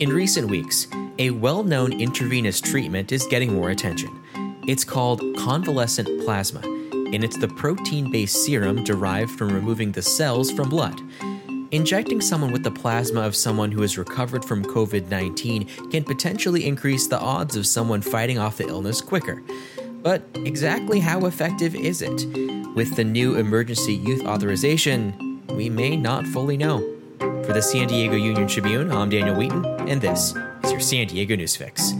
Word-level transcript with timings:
In 0.00 0.10
recent 0.10 0.48
weeks, 0.48 0.86
a 1.18 1.30
well 1.30 1.64
known 1.64 1.92
intravenous 1.92 2.60
treatment 2.60 3.10
is 3.10 3.26
getting 3.26 3.52
more 3.52 3.70
attention. 3.70 4.22
It's 4.68 4.84
called 4.84 5.20
convalescent 5.36 6.24
plasma, 6.24 6.60
and 6.60 7.24
it's 7.24 7.36
the 7.36 7.48
protein 7.48 8.12
based 8.12 8.44
serum 8.44 8.84
derived 8.84 9.32
from 9.32 9.48
removing 9.48 9.90
the 9.90 10.02
cells 10.02 10.52
from 10.52 10.68
blood. 10.68 11.00
Injecting 11.72 12.20
someone 12.20 12.52
with 12.52 12.62
the 12.62 12.70
plasma 12.70 13.22
of 13.22 13.34
someone 13.34 13.72
who 13.72 13.82
has 13.82 13.98
recovered 13.98 14.44
from 14.44 14.64
COVID 14.64 15.08
19 15.08 15.90
can 15.90 16.04
potentially 16.04 16.64
increase 16.64 17.08
the 17.08 17.18
odds 17.18 17.56
of 17.56 17.66
someone 17.66 18.00
fighting 18.00 18.38
off 18.38 18.58
the 18.58 18.68
illness 18.68 19.00
quicker. 19.00 19.42
But 20.02 20.22
exactly 20.36 21.00
how 21.00 21.26
effective 21.26 21.74
is 21.74 22.02
it? 22.02 22.24
With 22.76 22.94
the 22.94 23.02
new 23.02 23.34
emergency 23.34 23.94
use 23.94 24.22
authorization, 24.22 25.42
we 25.48 25.68
may 25.68 25.96
not 25.96 26.24
fully 26.24 26.56
know. 26.56 26.97
For 27.48 27.54
the 27.54 27.62
San 27.62 27.88
Diego 27.88 28.14
Union 28.14 28.46
Tribune, 28.46 28.92
I'm 28.92 29.08
Daniel 29.08 29.34
Wheaton, 29.34 29.64
and 29.88 30.02
this 30.02 30.34
is 30.64 30.70
your 30.70 30.80
San 30.80 31.06
Diego 31.06 31.34
News 31.34 31.56
Fix. 31.56 31.94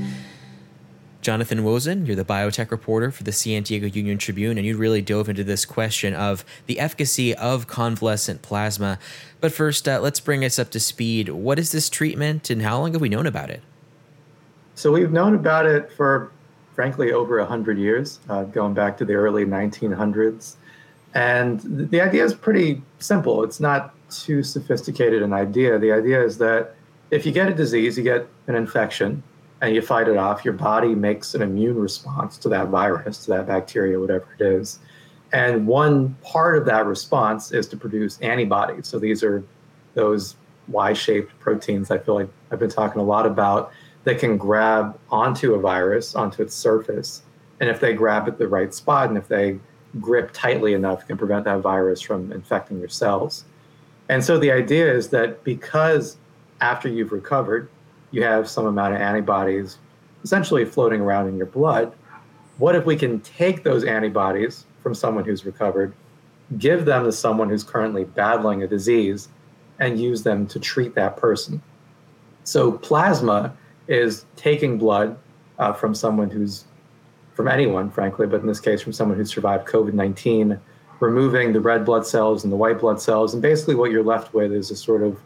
Jonathan 1.23 1.65
Wosen, 1.65 2.05
you're 2.05 2.17
the 2.17 2.23
biotech 2.23 2.71
reporter 2.71 3.11
for 3.11 3.25
the 3.25 3.33
San 3.33 3.63
Diego 3.63 3.87
Union 3.87 4.19
Tribune, 4.19 4.59
and 4.59 4.67
you 4.67 4.77
really 4.77 5.01
dove 5.01 5.27
into 5.27 5.43
this 5.43 5.65
question 5.65 6.13
of 6.13 6.45
the 6.67 6.79
efficacy 6.79 7.35
of 7.35 7.67
convalescent 7.67 8.43
plasma. 8.43 8.99
But 9.41 9.51
first, 9.51 9.89
uh, 9.89 10.01
let's 10.01 10.21
bring 10.21 10.45
us 10.45 10.59
up 10.59 10.69
to 10.73 10.79
speed. 10.79 11.31
What 11.31 11.59
is 11.59 11.73
this 11.73 11.89
treatment, 11.89 12.51
and 12.51 12.61
how 12.61 12.81
long 12.81 12.93
have 12.93 13.01
we 13.01 13.09
known 13.09 13.27
about 13.27 13.49
it? 13.49 13.63
So, 14.75 14.93
we've 14.93 15.13
known 15.13 15.35
about 15.35 15.65
it 15.65 15.91
for, 15.91 16.31
frankly, 16.75 17.11
over 17.11 17.39
100 17.39 17.79
years, 17.79 18.21
uh, 18.29 18.43
going 18.43 18.75
back 18.75 18.99
to 18.99 19.07
the 19.07 19.15
early 19.15 19.47
1900s. 19.47 20.57
And 21.15 21.89
the 21.91 22.03
idea 22.03 22.23
is 22.23 22.35
pretty 22.35 22.83
simple. 22.99 23.43
It's 23.45 23.61
not 23.61 23.95
too 24.11 24.43
sophisticated 24.43 25.23
an 25.23 25.33
idea. 25.33 25.79
The 25.79 25.93
idea 25.93 26.23
is 26.23 26.39
that 26.39 26.75
if 27.11 27.25
you 27.25 27.33
get 27.33 27.49
a 27.49 27.55
disease, 27.55 27.97
you 27.97 28.05
get 28.05 28.27
an 28.47 28.55
infection, 28.55 29.23
and 29.61 29.75
you 29.75 29.83
fight 29.83 30.09
it 30.09 30.17
off, 30.17 30.45
your 30.45 30.55
body 30.55 30.95
makes 30.95 31.35
an 31.35 31.43
immune 31.43 31.77
response 31.77 32.39
to 32.39 32.49
that 32.49 32.69
virus, 32.69 33.25
to 33.25 33.31
that 33.33 33.47
bacteria, 33.47 33.99
whatever 33.99 34.27
it 34.39 34.45
is. 34.45 34.79
And 35.33 35.67
one 35.67 36.15
part 36.23 36.57
of 36.57 36.65
that 36.67 36.87
response 36.87 37.53
is 37.53 37.67
to 37.69 37.77
produce 37.77 38.21
antibodies. 38.21 38.87
So 38.87 38.99
these 38.99 39.23
are 39.23 39.45
those 39.95 40.37
Y 40.69 40.93
shaped 40.93 41.39
proteins 41.41 41.91
I 41.91 41.99
feel 41.99 42.15
like 42.15 42.29
I've 42.51 42.59
been 42.59 42.71
talking 42.71 43.01
a 43.01 43.05
lot 43.05 43.27
about 43.27 43.73
that 44.05 44.19
can 44.19 44.37
grab 44.37 44.99
onto 45.11 45.55
a 45.55 45.59
virus, 45.59 46.15
onto 46.15 46.43
its 46.43 46.55
surface. 46.55 47.23
And 47.61 47.69
if 47.69 47.81
they 47.81 47.95
grab 47.95 48.29
at 48.29 48.39
the 48.39 48.47
right 48.47 48.73
spot 48.73 49.09
and 49.09 49.19
if 49.19 49.29
they 49.29 49.59
grip 50.01 50.31
tightly 50.33 50.75
enough, 50.75 51.07
can 51.07 51.19
prevent 51.19 51.45
that 51.47 51.61
virus 51.61 52.01
from 52.01 52.31
infecting 52.33 52.79
your 52.79 52.89
cells. 52.89 53.45
And 54.09 54.25
so 54.25 54.39
the 54.39 54.51
idea 54.51 54.93
is 54.93 55.09
that 55.09 55.45
because 55.45 56.17
after 56.61 56.89
you've 56.89 57.13
recovered, 57.13 57.69
you 58.11 58.23
have 58.23 58.49
some 58.49 58.67
amount 58.67 58.95
of 58.95 59.01
antibodies 59.01 59.79
essentially 60.25 60.65
floating 60.65 61.01
around 61.01 61.29
in 61.29 61.37
your 61.37 61.47
blood, 61.47 61.93
what 62.59 62.75
if 62.75 62.85
we 62.85 62.97
can 62.97 63.21
take 63.21 63.63
those 63.63 63.85
antibodies 63.85 64.65
from 64.83 64.95
someone 64.95 65.25
who's 65.25 65.45
recovered, 65.45 65.93
give 66.59 66.85
them 66.85 67.05
to 67.05 67.13
someone 67.13 67.49
who's 67.49 67.63
currently 67.63 68.05
battling 68.05 68.63
a 68.63 68.67
disease, 68.67 69.29
and 69.79 70.01
use 70.01 70.23
them 70.25 70.47
to 70.49 70.59
treat 70.59 70.95
that 70.95 71.17
person? 71.17 71.63
So, 72.45 72.73
plasma 72.73 73.55
is 73.87 74.25
taking 74.37 74.79
blood 74.79 75.19
uh, 75.59 75.73
from 75.73 75.95
someone 75.95 76.31
who's, 76.31 76.65
from 77.35 77.47
anyone, 77.47 77.91
frankly, 77.91 78.27
but 78.27 78.41
in 78.41 78.47
this 78.47 78.61
case, 78.61 78.81
from 78.81 78.93
someone 78.93 79.17
who's 79.17 79.33
survived 79.33 79.69
COVID 79.69 79.93
19 79.93 80.59
removing 81.01 81.53
the 81.53 81.61
red 81.61 81.85
blood 81.85 82.07
cells 82.07 82.45
and 82.45 82.53
the 82.53 82.57
white 82.57 82.81
blood 82.81 83.01
cells. 83.01 83.33
And 83.33 83.43
basically, 83.43 83.75
what 83.75 83.91
you're 83.91 84.05
left 84.05 84.35
with 84.35 84.53
is 84.53 84.71
a 84.71 84.77
sort 84.77 85.03
of 85.03 85.19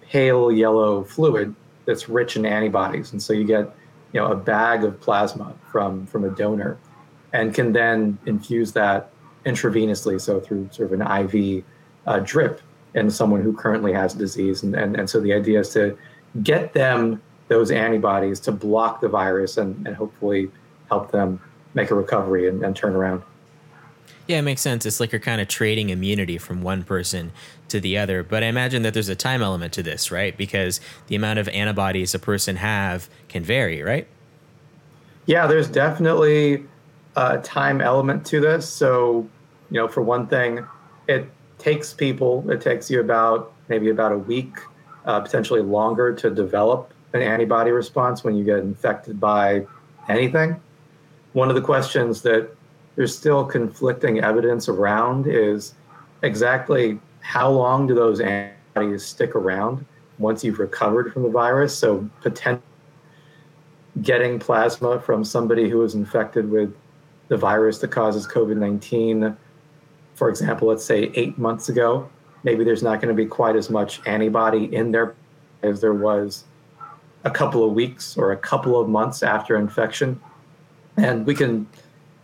pale 0.00 0.50
yellow 0.50 1.04
fluid 1.04 1.54
that's 1.84 2.08
rich 2.08 2.36
in 2.36 2.46
antibodies. 2.46 3.12
And 3.12 3.22
so 3.22 3.32
you 3.32 3.44
get 3.44 3.74
you 4.12 4.20
know, 4.20 4.26
a 4.26 4.36
bag 4.36 4.84
of 4.84 5.00
plasma 5.00 5.54
from, 5.70 6.06
from 6.06 6.24
a 6.24 6.30
donor 6.30 6.78
and 7.32 7.54
can 7.54 7.72
then 7.72 8.18
infuse 8.26 8.72
that 8.72 9.10
intravenously, 9.46 10.20
so 10.20 10.38
through 10.38 10.68
sort 10.70 10.92
of 10.92 11.00
an 11.00 11.26
IV 11.26 11.64
uh, 12.06 12.18
drip 12.20 12.60
in 12.94 13.10
someone 13.10 13.42
who 13.42 13.52
currently 13.52 13.92
has 13.92 14.14
disease. 14.14 14.62
And, 14.62 14.74
and, 14.74 14.96
and 14.96 15.08
so 15.08 15.20
the 15.20 15.32
idea 15.32 15.60
is 15.60 15.70
to 15.70 15.96
get 16.42 16.72
them 16.74 17.22
those 17.48 17.70
antibodies 17.70 18.38
to 18.40 18.52
block 18.52 19.00
the 19.00 19.08
virus 19.08 19.56
and, 19.56 19.86
and 19.86 19.96
hopefully 19.96 20.50
help 20.88 21.10
them 21.10 21.40
make 21.74 21.90
a 21.90 21.94
recovery 21.94 22.48
and, 22.48 22.62
and 22.62 22.76
turn 22.76 22.94
around. 22.94 23.22
Yeah, 24.26 24.38
it 24.38 24.42
makes 24.42 24.60
sense. 24.60 24.86
It's 24.86 25.00
like 25.00 25.12
you're 25.12 25.20
kind 25.20 25.40
of 25.40 25.48
trading 25.48 25.90
immunity 25.90 26.38
from 26.38 26.62
one 26.62 26.84
person 26.84 27.32
to 27.68 27.80
the 27.80 27.98
other. 27.98 28.22
But 28.22 28.42
I 28.42 28.46
imagine 28.46 28.82
that 28.82 28.94
there's 28.94 29.08
a 29.08 29.16
time 29.16 29.42
element 29.42 29.72
to 29.74 29.82
this, 29.82 30.10
right? 30.10 30.36
Because 30.36 30.80
the 31.08 31.16
amount 31.16 31.38
of 31.38 31.48
antibodies 31.48 32.14
a 32.14 32.18
person 32.18 32.56
have 32.56 33.08
can 33.28 33.42
vary, 33.42 33.82
right? 33.82 34.06
Yeah, 35.26 35.46
there's 35.46 35.68
definitely 35.68 36.64
a 37.16 37.38
time 37.38 37.80
element 37.80 38.24
to 38.26 38.40
this. 38.40 38.68
So, 38.68 39.28
you 39.70 39.80
know, 39.80 39.88
for 39.88 40.02
one 40.02 40.26
thing, 40.26 40.64
it 41.08 41.28
takes 41.58 41.92
people, 41.92 42.48
it 42.50 42.60
takes 42.60 42.90
you 42.90 43.00
about 43.00 43.52
maybe 43.68 43.90
about 43.90 44.12
a 44.12 44.18
week, 44.18 44.56
uh, 45.04 45.20
potentially 45.20 45.60
longer 45.62 46.12
to 46.14 46.30
develop 46.30 46.92
an 47.12 47.22
antibody 47.22 47.70
response 47.70 48.24
when 48.24 48.34
you 48.34 48.44
get 48.44 48.58
infected 48.58 49.20
by 49.20 49.66
anything. 50.08 50.60
One 51.32 51.48
of 51.48 51.54
the 51.54 51.62
questions 51.62 52.22
that 52.22 52.54
there's 52.96 53.16
still 53.16 53.44
conflicting 53.44 54.20
evidence 54.20 54.68
around 54.68 55.26
is 55.26 55.74
exactly 56.22 56.98
how 57.20 57.50
long 57.50 57.86
do 57.86 57.94
those 57.94 58.20
antibodies 58.20 59.04
stick 59.04 59.34
around 59.34 59.84
once 60.18 60.44
you've 60.44 60.58
recovered 60.58 61.12
from 61.12 61.22
the 61.22 61.28
virus? 61.28 61.76
So, 61.76 62.08
potentially 62.20 62.62
getting 64.00 64.38
plasma 64.38 65.00
from 65.00 65.24
somebody 65.24 65.68
who 65.68 65.78
was 65.78 65.94
infected 65.94 66.50
with 66.50 66.74
the 67.28 67.36
virus 67.36 67.78
that 67.78 67.88
causes 67.88 68.26
COVID 68.26 68.56
19, 68.56 69.36
for 70.14 70.28
example, 70.28 70.68
let's 70.68 70.84
say 70.84 71.10
eight 71.14 71.38
months 71.38 71.68
ago, 71.68 72.08
maybe 72.42 72.64
there's 72.64 72.82
not 72.82 73.00
going 73.00 73.14
to 73.14 73.22
be 73.22 73.26
quite 73.26 73.56
as 73.56 73.70
much 73.70 74.00
antibody 74.06 74.74
in 74.74 74.92
there 74.92 75.14
as 75.62 75.80
there 75.80 75.94
was 75.94 76.44
a 77.24 77.30
couple 77.30 77.64
of 77.64 77.72
weeks 77.72 78.16
or 78.16 78.32
a 78.32 78.36
couple 78.36 78.80
of 78.80 78.88
months 78.88 79.22
after 79.22 79.56
infection. 79.56 80.20
And 80.96 81.24
we 81.24 81.34
can 81.34 81.66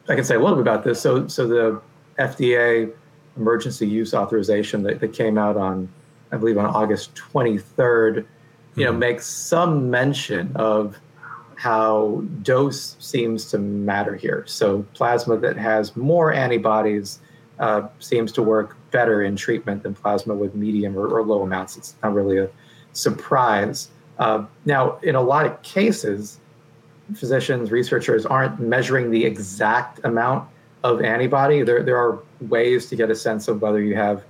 I 0.08 0.14
can 0.14 0.24
say 0.24 0.36
a 0.36 0.38
little 0.38 0.56
bit 0.56 0.62
about 0.62 0.84
this. 0.84 1.00
So, 1.00 1.26
so 1.28 1.46
the 1.46 1.82
FDA 2.18 2.92
emergency 3.36 3.86
use 3.86 4.14
authorization 4.14 4.82
that, 4.84 5.00
that 5.00 5.12
came 5.12 5.38
out 5.38 5.56
on, 5.56 5.88
I 6.32 6.36
believe, 6.36 6.58
on 6.58 6.66
August 6.66 7.14
23rd, 7.14 8.26
you 8.74 8.84
know, 8.84 8.90
mm-hmm. 8.90 8.98
makes 8.98 9.26
some 9.26 9.90
mention 9.90 10.52
of 10.56 10.96
how 11.56 12.22
dose 12.42 12.96
seems 13.00 13.50
to 13.50 13.58
matter 13.58 14.14
here. 14.14 14.44
So, 14.46 14.82
plasma 14.94 15.36
that 15.38 15.56
has 15.56 15.96
more 15.96 16.32
antibodies 16.32 17.18
uh, 17.58 17.88
seems 17.98 18.30
to 18.32 18.42
work 18.42 18.76
better 18.92 19.22
in 19.22 19.36
treatment 19.36 19.82
than 19.82 19.94
plasma 19.94 20.34
with 20.34 20.54
medium 20.54 20.96
or, 20.96 21.08
or 21.08 21.22
low 21.24 21.42
amounts. 21.42 21.76
It's 21.76 21.96
not 22.02 22.14
really 22.14 22.38
a 22.38 22.48
surprise. 22.92 23.90
Uh, 24.18 24.44
now, 24.64 24.98
in 25.02 25.16
a 25.16 25.20
lot 25.20 25.46
of 25.46 25.60
cases, 25.62 26.38
physicians, 27.14 27.70
researchers 27.70 28.26
aren't 28.26 28.60
measuring 28.60 29.10
the 29.10 29.24
exact 29.24 30.00
amount 30.04 30.48
of 30.84 31.02
antibody. 31.02 31.62
There, 31.62 31.82
there 31.82 31.96
are 31.96 32.18
ways 32.40 32.86
to 32.86 32.96
get 32.96 33.10
a 33.10 33.14
sense 33.14 33.48
of 33.48 33.62
whether 33.62 33.80
you 33.80 33.94
have 33.96 34.24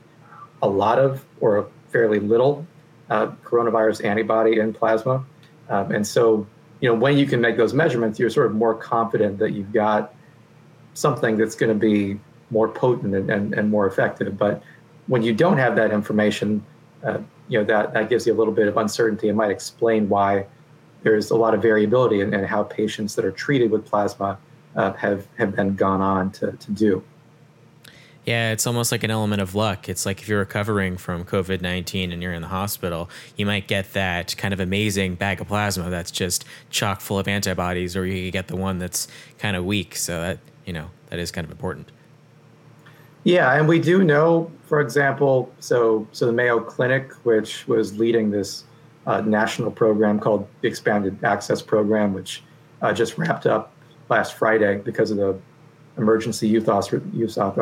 a 0.62 0.68
lot 0.68 0.98
of 0.98 1.24
or 1.40 1.58
a 1.58 1.66
fairly 1.88 2.20
little 2.20 2.66
uh, 3.10 3.28
coronavirus 3.44 4.04
antibody 4.04 4.58
in 4.58 4.72
plasma. 4.72 5.24
Um, 5.68 5.92
and 5.92 6.06
so, 6.06 6.46
you 6.80 6.88
know, 6.88 6.94
when 6.94 7.18
you 7.18 7.26
can 7.26 7.40
make 7.40 7.56
those 7.56 7.74
measurements, 7.74 8.18
you're 8.18 8.30
sort 8.30 8.46
of 8.46 8.54
more 8.54 8.74
confident 8.74 9.38
that 9.38 9.52
you've 9.52 9.72
got 9.72 10.14
something 10.94 11.36
that's 11.36 11.54
going 11.54 11.72
to 11.72 11.78
be 11.78 12.18
more 12.50 12.68
potent 12.68 13.14
and, 13.14 13.30
and, 13.30 13.54
and, 13.54 13.70
more 13.70 13.86
effective. 13.86 14.38
But 14.38 14.62
when 15.06 15.22
you 15.22 15.34
don't 15.34 15.58
have 15.58 15.76
that 15.76 15.92
information, 15.92 16.64
uh, 17.04 17.18
you 17.48 17.58
know, 17.58 17.64
that, 17.64 17.92
that 17.92 18.08
gives 18.08 18.26
you 18.26 18.32
a 18.32 18.36
little 18.36 18.54
bit 18.54 18.68
of 18.68 18.76
uncertainty 18.76 19.28
and 19.28 19.36
might 19.36 19.50
explain 19.50 20.08
why 20.08 20.46
there's 21.02 21.30
a 21.30 21.36
lot 21.36 21.54
of 21.54 21.62
variability 21.62 22.20
in, 22.20 22.34
in 22.34 22.44
how 22.44 22.62
patients 22.62 23.14
that 23.14 23.24
are 23.24 23.30
treated 23.30 23.70
with 23.70 23.86
plasma 23.86 24.38
uh, 24.76 24.92
have 24.94 25.26
have 25.36 25.54
been 25.54 25.74
gone 25.74 26.00
on 26.00 26.30
to, 26.32 26.52
to 26.52 26.70
do. 26.72 27.02
Yeah, 28.24 28.52
it's 28.52 28.66
almost 28.66 28.92
like 28.92 29.04
an 29.04 29.10
element 29.10 29.40
of 29.40 29.54
luck. 29.54 29.88
It's 29.88 30.04
like 30.04 30.20
if 30.20 30.28
you're 30.28 30.40
recovering 30.40 30.98
from 30.98 31.24
COVID 31.24 31.62
19 31.62 32.12
and 32.12 32.22
you're 32.22 32.34
in 32.34 32.42
the 32.42 32.48
hospital, 32.48 33.08
you 33.36 33.46
might 33.46 33.66
get 33.66 33.94
that 33.94 34.36
kind 34.36 34.52
of 34.52 34.60
amazing 34.60 35.14
bag 35.14 35.40
of 35.40 35.48
plasma 35.48 35.88
that's 35.88 36.10
just 36.10 36.44
chock 36.68 37.00
full 37.00 37.18
of 37.18 37.26
antibodies, 37.26 37.96
or 37.96 38.04
you 38.04 38.26
could 38.26 38.34
get 38.34 38.48
the 38.48 38.56
one 38.56 38.78
that's 38.78 39.08
kind 39.38 39.56
of 39.56 39.64
weak. 39.64 39.96
So 39.96 40.20
that, 40.20 40.40
you 40.66 40.74
know, 40.74 40.90
that 41.08 41.18
is 41.18 41.30
kind 41.30 41.46
of 41.46 41.50
important. 41.50 41.90
Yeah, 43.24 43.54
and 43.54 43.66
we 43.66 43.78
do 43.78 44.04
know, 44.04 44.50
for 44.66 44.82
example, 44.82 45.50
so 45.58 46.06
so 46.12 46.26
the 46.26 46.32
Mayo 46.32 46.60
Clinic, 46.60 47.10
which 47.24 47.66
was 47.66 47.98
leading 47.98 48.30
this 48.30 48.64
national 49.24 49.70
program 49.70 50.20
called 50.20 50.46
the 50.60 50.68
Expanded 50.68 51.22
Access 51.24 51.62
Program, 51.62 52.12
which 52.12 52.42
uh, 52.82 52.92
just 52.92 53.18
wrapped 53.18 53.46
up 53.46 53.72
last 54.08 54.34
Friday 54.34 54.78
because 54.78 55.10
of 55.10 55.16
the 55.16 55.38
emergency 55.96 56.46
use 56.46 56.68
author- 56.68 57.02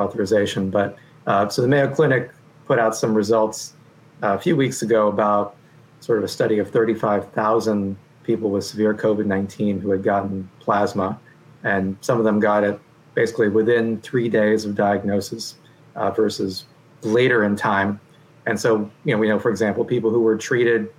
authorization. 0.00 0.70
But 0.70 0.96
uh, 1.26 1.48
so 1.48 1.62
the 1.62 1.68
Mayo 1.68 1.92
Clinic 1.92 2.30
put 2.66 2.78
out 2.78 2.94
some 2.94 3.14
results 3.14 3.74
uh, 4.22 4.34
a 4.34 4.38
few 4.38 4.56
weeks 4.56 4.82
ago 4.82 5.08
about 5.08 5.56
sort 6.00 6.18
of 6.18 6.24
a 6.24 6.28
study 6.28 6.58
of 6.58 6.70
35,000 6.70 7.96
people 8.22 8.50
with 8.50 8.64
severe 8.64 8.94
COVID 8.94 9.26
19 9.26 9.80
who 9.80 9.90
had 9.90 10.02
gotten 10.02 10.48
plasma. 10.60 11.18
And 11.64 11.96
some 12.00 12.18
of 12.18 12.24
them 12.24 12.38
got 12.40 12.64
it 12.64 12.78
basically 13.14 13.48
within 13.48 14.00
three 14.00 14.28
days 14.28 14.64
of 14.64 14.74
diagnosis 14.74 15.56
uh, 15.94 16.10
versus 16.10 16.64
later 17.02 17.44
in 17.44 17.56
time. 17.56 18.00
And 18.46 18.60
so, 18.60 18.90
you 19.04 19.14
know, 19.14 19.18
we 19.18 19.28
know, 19.28 19.38
for 19.38 19.50
example, 19.50 19.84
people 19.84 20.10
who 20.10 20.20
were 20.20 20.36
treated 20.36 20.92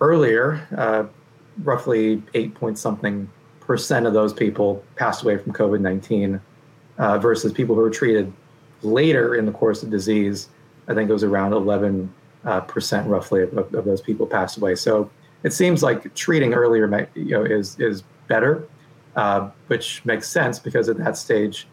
earlier, 0.00 0.66
uh, 0.76 1.04
roughly 1.62 2.22
eight 2.34 2.54
point 2.54 2.78
something 2.78 3.30
percent 3.60 4.06
of 4.06 4.12
those 4.12 4.32
people 4.32 4.82
passed 4.94 5.22
away 5.22 5.36
from 5.38 5.52
COVID 5.52 5.80
19 5.80 6.40
uh, 6.98 7.18
versus 7.18 7.52
people 7.52 7.74
who 7.74 7.80
were 7.80 7.90
treated 7.90 8.32
later 8.82 9.34
in 9.34 9.46
the 9.46 9.52
course 9.52 9.82
of 9.82 9.90
disease. 9.90 10.48
I 10.88 10.94
think 10.94 11.10
it 11.10 11.12
was 11.12 11.24
around 11.24 11.52
11 11.52 12.12
uh, 12.44 12.60
percent 12.60 13.08
roughly 13.08 13.42
of, 13.42 13.74
of, 13.74 13.84
those 13.84 14.00
people 14.00 14.26
passed 14.26 14.56
away. 14.56 14.76
So 14.76 15.10
it 15.42 15.52
seems 15.52 15.82
like 15.82 16.14
treating 16.14 16.54
earlier 16.54 17.08
you 17.14 17.30
know, 17.30 17.44
is, 17.44 17.78
is 17.80 18.04
better, 18.28 18.68
uh, 19.16 19.50
which 19.66 20.04
makes 20.04 20.28
sense 20.28 20.58
because 20.58 20.88
at 20.88 20.96
that 20.98 21.16
stage, 21.16 21.66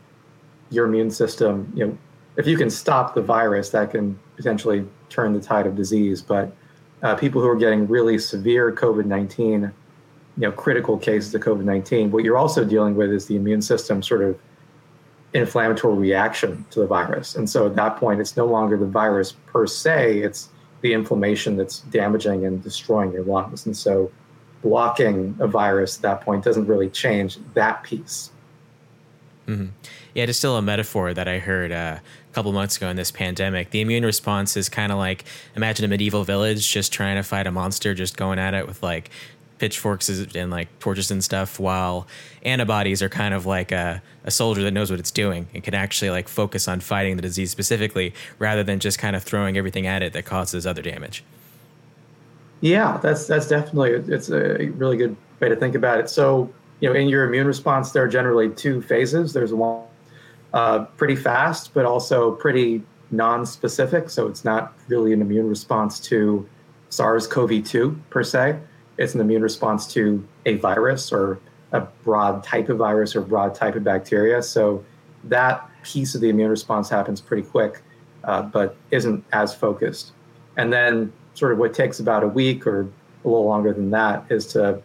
your 0.71 0.87
immune 0.87 1.11
system, 1.11 1.71
you 1.75 1.85
know, 1.85 1.97
if 2.35 2.47
you 2.47 2.57
can 2.57 2.71
stop 2.71 3.13
the 3.13 3.21
virus, 3.21 3.69
that 3.69 3.91
can 3.91 4.19
potentially 4.35 4.87
turn 5.09 5.33
the 5.33 5.39
tide 5.39 5.67
of 5.67 5.75
disease. 5.75 6.21
But 6.21 6.55
uh, 7.03 7.15
people 7.15 7.41
who 7.41 7.47
are 7.47 7.55
getting 7.55 7.88
really 7.88 8.17
severe 8.17 8.71
COVID 8.71 9.05
19, 9.05 9.61
you 9.61 9.71
know, 10.38 10.51
critical 10.51 10.97
cases 10.97 11.35
of 11.35 11.41
COVID 11.41 11.63
19, 11.63 12.11
what 12.11 12.23
you're 12.23 12.38
also 12.38 12.63
dealing 12.63 12.95
with 12.95 13.11
is 13.11 13.27
the 13.27 13.35
immune 13.35 13.61
system 13.61 14.01
sort 14.01 14.23
of 14.23 14.39
inflammatory 15.33 15.97
reaction 15.97 16.65
to 16.71 16.79
the 16.79 16.88
virus. 16.88 17.35
And 17.35 17.50
so 17.50 17.65
at 17.65 17.75
that 17.75 17.97
point, 17.97 18.21
it's 18.21 18.38
no 18.38 18.45
longer 18.45 18.77
the 18.77 18.85
virus 18.85 19.33
per 19.47 19.67
se, 19.67 20.19
it's 20.19 20.50
the 20.81 20.94
inflammation 20.94 21.57
that's 21.57 21.79
damaging 21.79 22.45
and 22.45 22.61
destroying 22.61 23.11
your 23.11 23.23
lungs. 23.23 23.65
And 23.65 23.75
so 23.75 24.11
blocking 24.61 25.35
a 25.39 25.47
virus 25.47 25.97
at 25.97 26.01
that 26.03 26.21
point 26.21 26.44
doesn't 26.44 26.67
really 26.67 26.89
change 26.89 27.38
that 27.53 27.83
piece. 27.83 28.31
Mm-hmm. 29.47 29.67
Yeah, 30.13 30.23
it's 30.23 30.37
still 30.37 30.55
a 30.55 30.61
metaphor 30.61 31.13
that 31.13 31.27
I 31.27 31.39
heard 31.39 31.71
uh, 31.71 31.99
a 31.99 32.33
couple 32.33 32.53
months 32.53 32.77
ago 32.77 32.87
in 32.87 32.95
this 32.95 33.11
pandemic. 33.11 33.71
The 33.71 33.81
immune 33.81 34.05
response 34.05 34.55
is 34.55 34.69
kind 34.69 34.91
of 34.91 34.97
like 34.97 35.25
imagine 35.55 35.83
a 35.83 35.87
medieval 35.87 36.23
village 36.23 36.71
just 36.71 36.93
trying 36.93 37.17
to 37.17 37.23
fight 37.23 37.47
a 37.47 37.51
monster, 37.51 37.93
just 37.93 38.15
going 38.15 38.39
at 38.39 38.53
it 38.53 38.67
with 38.67 38.81
like 38.81 39.09
pitchforks 39.59 40.09
and 40.09 40.49
like 40.49 40.67
torches 40.79 41.11
and 41.11 41.23
stuff, 41.23 41.59
while 41.59 42.07
antibodies 42.43 43.01
are 43.01 43.09
kind 43.09 43.33
of 43.33 43.45
like 43.45 43.71
a, 43.71 44.01
a 44.23 44.31
soldier 44.31 44.61
that 44.63 44.71
knows 44.71 44.89
what 44.89 44.99
it's 44.99 45.11
doing 45.11 45.47
and 45.53 45.63
can 45.63 45.73
actually 45.73 46.09
like 46.09 46.27
focus 46.27 46.67
on 46.67 46.79
fighting 46.79 47.15
the 47.15 47.21
disease 47.21 47.51
specifically 47.51 48.13
rather 48.39 48.63
than 48.63 48.79
just 48.79 48.97
kind 48.99 49.15
of 49.15 49.23
throwing 49.23 49.57
everything 49.57 49.87
at 49.87 50.01
it 50.01 50.13
that 50.13 50.25
causes 50.25 50.65
other 50.65 50.81
damage. 50.81 51.23
Yeah, 52.61 52.97
that's 53.01 53.27
that's 53.27 53.47
definitely 53.49 53.91
it's 53.91 54.29
a 54.29 54.69
really 54.77 54.95
good 54.95 55.17
way 55.41 55.49
to 55.49 55.55
think 55.55 55.75
about 55.75 55.99
it. 55.99 56.09
So 56.09 56.49
you 56.83 56.89
know, 56.89 56.95
in 56.95 57.07
your 57.07 57.25
immune 57.25 57.47
response, 57.47 57.94
there 57.94 58.03
are 58.03 58.09
generally 58.09 58.50
two 58.50 58.81
phases. 58.81 59.31
There's 59.31 59.53
one 59.53 59.85
uh, 60.53 60.83
pretty 60.97 61.15
fast, 61.15 61.74
but 61.74 61.85
also 61.85 62.31
pretty 62.35 62.83
non-specific. 63.09 64.09
So 64.09 64.27
it's 64.27 64.44
not 64.44 64.74
really 64.89 65.13
an 65.13 65.21
immune 65.21 65.47
response 65.47 65.97
to 66.01 66.45
SARS-CoV-2 66.89 67.97
per 68.09 68.21
se. 68.21 68.59
It's 68.97 69.15
an 69.15 69.21
immune 69.21 69.41
response 69.41 69.88
to 69.94 70.27
a 70.45 70.57
virus 70.57 71.13
or 71.13 71.39
a 71.71 71.80
broad 71.80 72.44
type 72.44 72.68
of 72.68 72.80
virus 72.80 73.15
or 73.15 73.21
broad 73.21 73.56
type 73.56 73.77
of 73.77 73.86
bacteria. 73.86 74.44
So 74.44 74.83
that 75.24 75.65
piece 75.83 76.15
of 76.15 76.19
the 76.19 76.27
immune 76.27 76.50
response 76.50 76.89
happens 76.89 77.21
pretty 77.21 77.44
quick, 77.44 77.81
uh, 78.25 78.41
but 78.41 78.75
isn't 78.91 79.24
as 79.31 79.56
focused. 79.56 80.12
And 80.57 80.74
then, 80.74 81.13
sort 81.33 81.53
of 81.53 81.59
what 81.59 81.74
takes 81.74 82.01
about 82.01 82.24
a 82.24 82.27
week 82.27 82.68
or 82.68 82.81
a 82.81 83.27
little 83.27 83.45
longer 83.45 83.71
than 83.71 83.89
that 83.91 84.25
is 84.29 84.45
to 84.47 84.81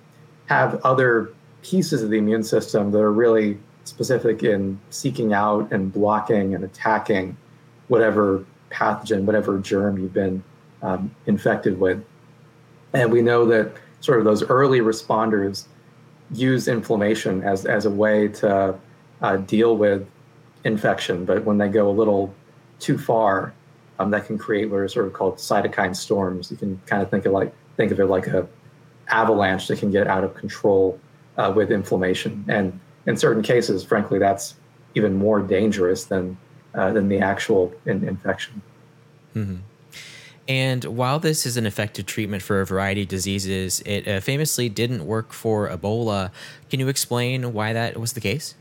have 0.47 0.81
other 0.85 1.33
pieces 1.69 2.03
of 2.03 2.11
the 2.11 2.19
immune 2.19 2.43
system 2.43 2.91
that 2.93 2.99
are 2.99 3.13
really 3.13 3.59
specific 3.85 4.43
in 4.43 4.79
seeking 4.91 5.33
out 5.33 5.71
and 5.73 5.93
blocking 5.93 6.55
and 6.55 6.65
attacking 6.65 7.37
whatever 7.89 8.45
pathogen, 8.71 9.25
whatever 9.25 9.59
germ 9.59 9.99
you've 9.99 10.13
been 10.13 10.43
um, 10.83 11.15
infected 11.27 11.79
with. 11.81 12.03
And 12.93 13.13
we 13.13 13.23
know 13.23 13.45
that 13.47 13.73
sort 14.01 14.19
of 14.19 14.25
those 14.25 14.43
early 14.45 14.81
responders 14.81 15.65
use 16.33 16.69
inflammation 16.69 17.43
as, 17.43 17.65
as 17.67 17.87
a 17.87 17.91
way 17.91 18.29
to 18.29 18.75
uh, 19.23 19.37
deal 19.39 19.77
with 19.77 20.07
infection. 20.65 21.25
But 21.25 21.45
when 21.45 21.59
they 21.59 21.69
go 21.69 21.89
a 21.89 21.93
little 21.93 22.35
too 22.79 22.99
far, 22.99 23.53
um, 23.99 24.11
that 24.11 24.27
can 24.27 24.39
create 24.39 24.71
what 24.71 24.79
are 24.79 24.89
sort 24.89 25.07
of 25.07 25.13
called 25.13 25.37
cytokine 25.37 25.97
storms. 25.97 26.51
You 26.51 26.57
can 26.57 26.81
kind 26.87 27.03
of 27.03 27.11
think 27.11 27.27
of 27.27 27.33
like 27.33 27.53
think 27.77 27.91
of 27.91 27.99
it 28.01 28.07
like 28.07 28.27
a 28.29 28.47
avalanche 29.09 29.67
that 29.69 29.79
can 29.79 29.91
get 29.91 30.07
out 30.07 30.23
of 30.23 30.35
control 30.35 31.01
uh, 31.39 31.53
with 31.55 31.71
inflammation. 31.71 32.45
And 32.49 32.79
in 33.07 33.17
certain 33.17 33.43
cases, 33.43 33.85
frankly, 33.85 34.19
that's 34.19 34.55
even 34.95 35.15
more 35.15 35.41
dangerous 35.41 36.05
than 36.05 36.37
uh, 36.75 36.93
than 36.93 37.09
the 37.09 37.19
actual 37.19 37.73
in- 37.87 38.07
infection. 38.07 38.61
Mm-hmm. 39.35 39.57
And 40.49 40.85
while 40.85 41.19
this 41.19 41.45
is 41.45 41.57
an 41.57 41.67
effective 41.67 42.07
treatment 42.07 42.43
for 42.43 42.61
a 42.61 42.67
variety 42.67 43.03
of 43.03 43.09
diseases, 43.09 43.81
it 43.85 44.09
uh, 44.09 44.21
famously 44.21 44.69
didn't 44.69 45.07
work 45.07 45.33
for 45.33 45.69
Ebola. 45.69 46.31
Can 46.71 46.81
you 46.81 46.89
explain 46.89 47.53
why 47.53 47.75
that 47.75 47.99
was 47.99 48.15
the 48.15 48.21
case? 48.21 48.55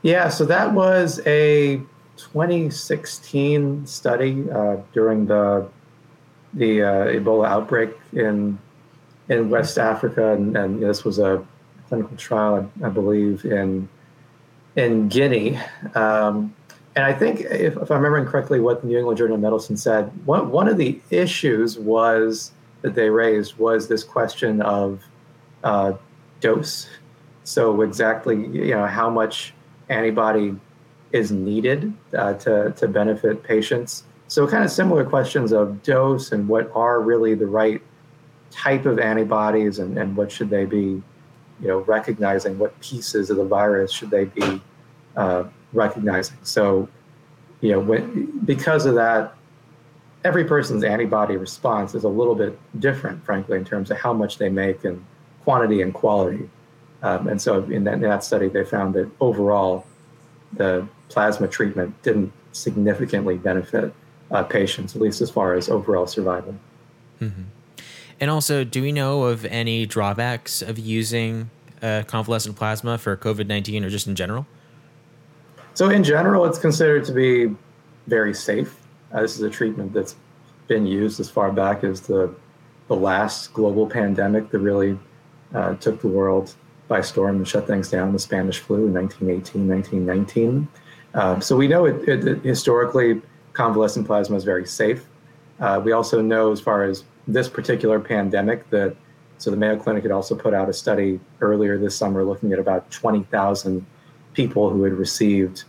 Yeah, 0.00 0.30
so 0.30 0.44
that 0.46 0.72
was 0.72 1.20
a 1.26 1.82
2016 2.16 3.86
study 3.86 4.50
uh, 4.50 4.76
during 4.92 5.26
the 5.26 5.68
the 6.54 6.82
uh, 6.82 7.06
Ebola 7.06 7.46
outbreak 7.46 7.90
in 8.12 8.58
in 9.32 9.50
West 9.50 9.78
Africa, 9.78 10.32
and, 10.32 10.56
and, 10.56 10.82
this 10.82 11.04
was 11.04 11.18
a 11.18 11.44
clinical 11.88 12.16
trial, 12.16 12.70
I, 12.82 12.86
I 12.86 12.88
believe, 12.90 13.44
in 13.44 13.88
in 14.76 15.08
Guinea. 15.08 15.58
Um, 15.94 16.54
and 16.94 17.04
I 17.04 17.12
think, 17.12 17.40
if, 17.40 17.76
if, 17.76 17.90
I'm 17.90 17.98
remembering 18.02 18.26
correctly, 18.26 18.60
what 18.60 18.82
the 18.82 18.88
New 18.88 18.98
England 18.98 19.18
Journal 19.18 19.36
of 19.36 19.40
Medicine 19.40 19.76
said, 19.76 20.10
one, 20.26 20.50
one 20.50 20.68
of 20.68 20.76
the 20.76 21.00
issues 21.10 21.78
was 21.78 22.52
that 22.82 22.94
they 22.94 23.08
raised 23.10 23.56
was 23.58 23.88
this 23.88 24.04
question 24.04 24.60
of 24.62 25.02
uh, 25.64 25.92
dose. 26.40 26.88
So 27.44 27.80
exactly, 27.82 28.36
you 28.36 28.74
know, 28.74 28.86
how 28.86 29.08
much 29.08 29.54
antibody 29.88 30.54
is 31.12 31.30
needed 31.30 31.92
uh, 32.16 32.34
to 32.34 32.72
to 32.72 32.88
benefit 32.88 33.42
patients. 33.42 34.04
So 34.28 34.46
kind 34.46 34.64
of 34.64 34.70
similar 34.70 35.04
questions 35.04 35.52
of 35.52 35.82
dose 35.82 36.32
and 36.32 36.48
what 36.48 36.70
are 36.74 37.00
really 37.00 37.34
the 37.34 37.46
right 37.46 37.82
type 38.52 38.86
of 38.86 38.98
antibodies 38.98 39.78
and, 39.78 39.98
and 39.98 40.16
what 40.16 40.30
should 40.30 40.50
they 40.50 40.64
be, 40.64 41.02
you 41.60 41.68
know, 41.68 41.78
recognizing 41.80 42.58
what 42.58 42.78
pieces 42.80 43.30
of 43.30 43.36
the 43.36 43.44
virus 43.44 43.90
should 43.90 44.10
they 44.10 44.26
be 44.26 44.60
uh, 45.16 45.44
recognizing. 45.72 46.36
So, 46.42 46.88
you 47.60 47.72
know, 47.72 47.80
when, 47.80 48.40
because 48.44 48.86
of 48.86 48.94
that, 48.94 49.34
every 50.24 50.44
person's 50.44 50.84
antibody 50.84 51.36
response 51.36 51.94
is 51.94 52.04
a 52.04 52.08
little 52.08 52.34
bit 52.34 52.58
different, 52.78 53.24
frankly, 53.24 53.56
in 53.58 53.64
terms 53.64 53.90
of 53.90 53.98
how 53.98 54.12
much 54.12 54.38
they 54.38 54.48
make 54.48 54.84
and 54.84 55.04
quantity 55.44 55.82
and 55.82 55.92
quality. 55.92 56.48
Um, 57.02 57.26
and 57.26 57.40
so 57.40 57.64
in 57.64 57.84
that, 57.84 57.94
in 57.94 58.02
that, 58.02 58.22
study, 58.22 58.48
they 58.48 58.64
found 58.64 58.94
that 58.94 59.10
overall, 59.20 59.84
the 60.52 60.86
plasma 61.08 61.48
treatment 61.48 62.00
didn't 62.02 62.32
significantly 62.52 63.36
benefit 63.36 63.92
uh, 64.30 64.44
patients, 64.44 64.94
at 64.94 65.02
least 65.02 65.20
as 65.20 65.30
far 65.30 65.54
as 65.54 65.68
overall 65.68 66.06
survival. 66.06 66.54
Mm-hmm. 67.20 67.42
And 68.22 68.30
also, 68.30 68.62
do 68.62 68.82
we 68.82 68.92
know 68.92 69.24
of 69.24 69.44
any 69.46 69.84
drawbacks 69.84 70.62
of 70.62 70.78
using 70.78 71.50
uh, 71.82 72.04
convalescent 72.06 72.54
plasma 72.54 72.96
for 72.96 73.16
COVID 73.16 73.48
19 73.48 73.84
or 73.84 73.90
just 73.90 74.06
in 74.06 74.14
general? 74.14 74.46
So, 75.74 75.90
in 75.90 76.04
general, 76.04 76.44
it's 76.44 76.56
considered 76.60 77.04
to 77.06 77.12
be 77.12 77.52
very 78.06 78.32
safe. 78.32 78.78
Uh, 79.12 79.22
this 79.22 79.34
is 79.34 79.42
a 79.42 79.50
treatment 79.50 79.92
that's 79.92 80.14
been 80.68 80.86
used 80.86 81.18
as 81.18 81.28
far 81.28 81.50
back 81.50 81.82
as 81.82 82.02
the, 82.02 82.32
the 82.86 82.94
last 82.94 83.52
global 83.54 83.88
pandemic 83.88 84.50
that 84.50 84.60
really 84.60 84.96
uh, 85.52 85.74
took 85.74 86.00
the 86.00 86.06
world 86.06 86.54
by 86.86 87.00
storm 87.00 87.38
and 87.38 87.48
shut 87.48 87.66
things 87.66 87.90
down, 87.90 88.12
the 88.12 88.20
Spanish 88.20 88.60
flu 88.60 88.86
in 88.86 88.94
1918, 88.94 89.68
1919. 89.68 90.68
Uh, 91.14 91.40
so, 91.40 91.56
we 91.56 91.66
know 91.66 91.86
it, 91.86 92.08
it, 92.08 92.24
it, 92.24 92.44
historically, 92.44 93.20
convalescent 93.52 94.06
plasma 94.06 94.36
is 94.36 94.44
very 94.44 94.64
safe. 94.64 95.06
Uh, 95.58 95.82
we 95.84 95.90
also 95.90 96.20
know, 96.22 96.52
as 96.52 96.60
far 96.60 96.84
as 96.84 97.02
this 97.26 97.48
particular 97.48 98.00
pandemic, 98.00 98.68
that 98.70 98.96
so 99.38 99.50
the 99.50 99.56
Mayo 99.56 99.76
Clinic 99.76 100.04
had 100.04 100.12
also 100.12 100.36
put 100.36 100.54
out 100.54 100.68
a 100.68 100.72
study 100.72 101.18
earlier 101.40 101.76
this 101.76 101.96
summer 101.96 102.24
looking 102.24 102.52
at 102.52 102.58
about 102.58 102.90
20,000 102.90 103.84
people 104.34 104.70
who 104.70 104.84
had 104.84 104.92
received 104.92 105.64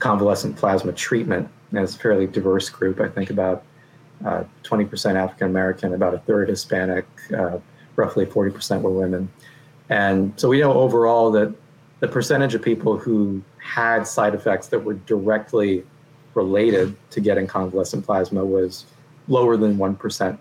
convalescent 0.00 0.56
plasma 0.56 0.92
treatment. 0.92 1.48
And 1.70 1.80
it's 1.80 1.94
a 1.94 1.98
fairly 1.98 2.26
diverse 2.26 2.68
group. 2.68 3.00
I 3.00 3.08
think 3.08 3.30
about 3.30 3.64
uh, 4.24 4.44
20% 4.64 5.14
African 5.14 5.48
American, 5.48 5.94
about 5.94 6.14
a 6.14 6.18
third 6.18 6.48
Hispanic, 6.48 7.06
uh, 7.36 7.58
roughly 7.96 8.26
40% 8.26 8.82
were 8.82 8.90
women. 8.90 9.28
And 9.88 10.32
so 10.36 10.48
we 10.48 10.60
know 10.60 10.72
overall 10.72 11.30
that 11.32 11.54
the 12.00 12.08
percentage 12.08 12.54
of 12.54 12.62
people 12.62 12.98
who 12.98 13.42
had 13.58 14.06
side 14.06 14.34
effects 14.34 14.68
that 14.68 14.80
were 14.80 14.94
directly 14.94 15.84
related 16.34 16.96
to 17.10 17.20
getting 17.20 17.46
convalescent 17.46 18.04
plasma 18.04 18.44
was 18.44 18.86
lower 19.28 19.56
than 19.56 19.76
1%. 19.76 20.38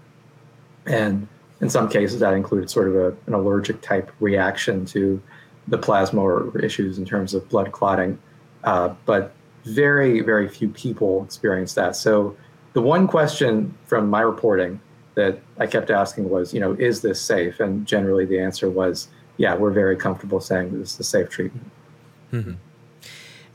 And 0.85 1.27
in 1.61 1.69
some 1.69 1.89
cases, 1.89 2.19
that 2.19 2.33
included 2.33 2.69
sort 2.69 2.87
of 2.87 2.95
a, 2.95 3.07
an 3.27 3.33
allergic 3.33 3.81
type 3.81 4.11
reaction 4.19 4.85
to 4.87 5.21
the 5.67 5.77
plasma 5.77 6.21
or 6.21 6.57
issues 6.59 6.97
in 6.97 7.05
terms 7.05 7.33
of 7.33 7.47
blood 7.49 7.71
clotting. 7.71 8.19
Uh, 8.63 8.93
but 9.05 9.33
very, 9.63 10.21
very 10.21 10.47
few 10.47 10.69
people 10.69 11.23
experienced 11.23 11.75
that. 11.75 11.95
So 11.95 12.35
the 12.73 12.81
one 12.81 13.07
question 13.07 13.75
from 13.85 14.09
my 14.09 14.21
reporting 14.21 14.79
that 15.15 15.39
I 15.57 15.65
kept 15.65 15.89
asking 15.89 16.29
was, 16.29 16.53
you 16.53 16.59
know, 16.59 16.73
is 16.73 17.01
this 17.01 17.21
safe? 17.21 17.59
And 17.59 17.87
generally 17.87 18.25
the 18.25 18.39
answer 18.39 18.69
was, 18.69 19.07
yeah, 19.37 19.55
we're 19.55 19.71
very 19.71 19.95
comfortable 19.95 20.39
saying 20.39 20.77
this 20.77 20.93
is 20.93 20.99
a 20.99 21.03
safe 21.03 21.29
treatment. 21.29 21.71
Mm-hmm. 22.31 22.53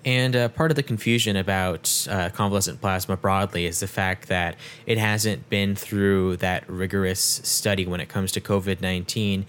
And 0.04 0.34
uh, 0.34 0.48
part 0.48 0.70
of 0.70 0.76
the 0.76 0.82
confusion 0.82 1.36
about 1.36 2.06
uh, 2.08 2.30
convalescent 2.30 2.80
plasma 2.80 3.16
broadly 3.16 3.66
is 3.66 3.80
the 3.80 3.86
fact 3.86 4.28
that 4.28 4.56
it 4.86 4.96
hasn't 4.96 5.50
been 5.50 5.76
through 5.76 6.38
that 6.38 6.68
rigorous 6.68 7.20
study 7.20 7.86
when 7.86 8.00
it 8.00 8.08
comes 8.08 8.32
to 8.32 8.40
COVID 8.40 8.80
19. 8.80 9.44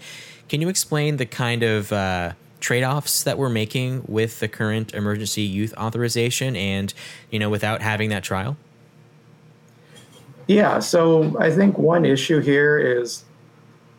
Can 0.48 0.60
you 0.60 0.68
explain 0.68 1.16
the 1.16 1.24
kind 1.24 1.62
of 1.62 1.90
uh, 1.92 2.32
trade 2.60 2.84
offs 2.84 3.22
that 3.22 3.38
we're 3.38 3.48
making 3.48 4.04
with 4.06 4.40
the 4.40 4.48
current 4.48 4.92
emergency 4.92 5.42
use 5.42 5.72
authorization 5.74 6.54
and, 6.54 6.92
you 7.30 7.38
know, 7.38 7.48
without 7.48 7.80
having 7.80 8.10
that 8.10 8.22
trial? 8.22 8.58
Yeah, 10.46 10.80
so 10.80 11.34
I 11.40 11.50
think 11.50 11.78
one 11.78 12.04
issue 12.04 12.40
here 12.40 12.78
is, 12.78 13.24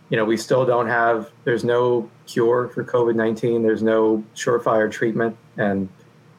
you 0.10 0.18
know, 0.18 0.26
we 0.26 0.38
still 0.38 0.66
don't 0.66 0.88
have, 0.88 1.32
there's 1.46 1.64
no 1.64 2.10
cure 2.28 2.68
for 2.68 2.84
COVID 2.84 3.16
19, 3.16 3.64
there's 3.64 3.82
no 3.82 4.24
surefire 4.36 4.92
treatment. 4.92 5.36
And 5.58 5.90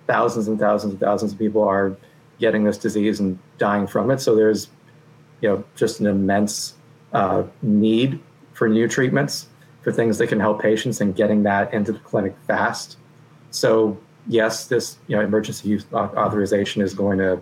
thousands 0.07 0.49
and 0.49 0.59
thousands 0.59 0.93
and 0.93 1.01
thousands 1.01 1.33
of 1.33 1.39
people 1.39 1.63
are 1.63 1.97
getting 2.39 2.65
this 2.65 2.79
disease 2.79 3.21
and 3.21 3.39
dying 3.59 3.87
from 3.87 4.11
it. 4.11 4.21
So 4.21 4.35
there's, 4.35 4.69
you 5.41 5.49
know, 5.49 5.65
just 5.77 6.01
an 6.01 6.07
immense 6.07 6.75
uh, 7.13 7.45
need 7.63 8.21
for 8.53 8.69
new 8.69 8.89
treatments 8.89 9.49
for 9.83 9.93
things 9.93 10.19
that 10.19 10.29
can 10.29 10.41
help 10.41 10.61
patients 10.61 11.01
and 11.01 11.15
getting 11.15 11.43
that 11.45 11.73
into 11.73 11.93
the 11.93 11.99
clinic 12.01 12.35
fast. 12.47 12.97
So 13.51 13.99
yes, 14.27 14.67
this 14.67 14.97
you 15.07 15.17
know 15.17 15.23
emergency 15.23 15.69
use 15.69 15.85
authorization 15.93 16.83
is 16.83 16.95
going 16.95 17.19
to 17.19 17.41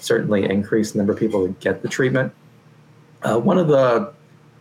certainly 0.00 0.48
increase 0.48 0.92
the 0.92 0.98
number 0.98 1.12
of 1.12 1.18
people 1.18 1.40
who 1.40 1.52
get 1.60 1.82
the 1.82 1.88
treatment. 1.88 2.32
Uh, 3.22 3.38
one 3.38 3.58
of 3.58 3.68
the 3.68 4.12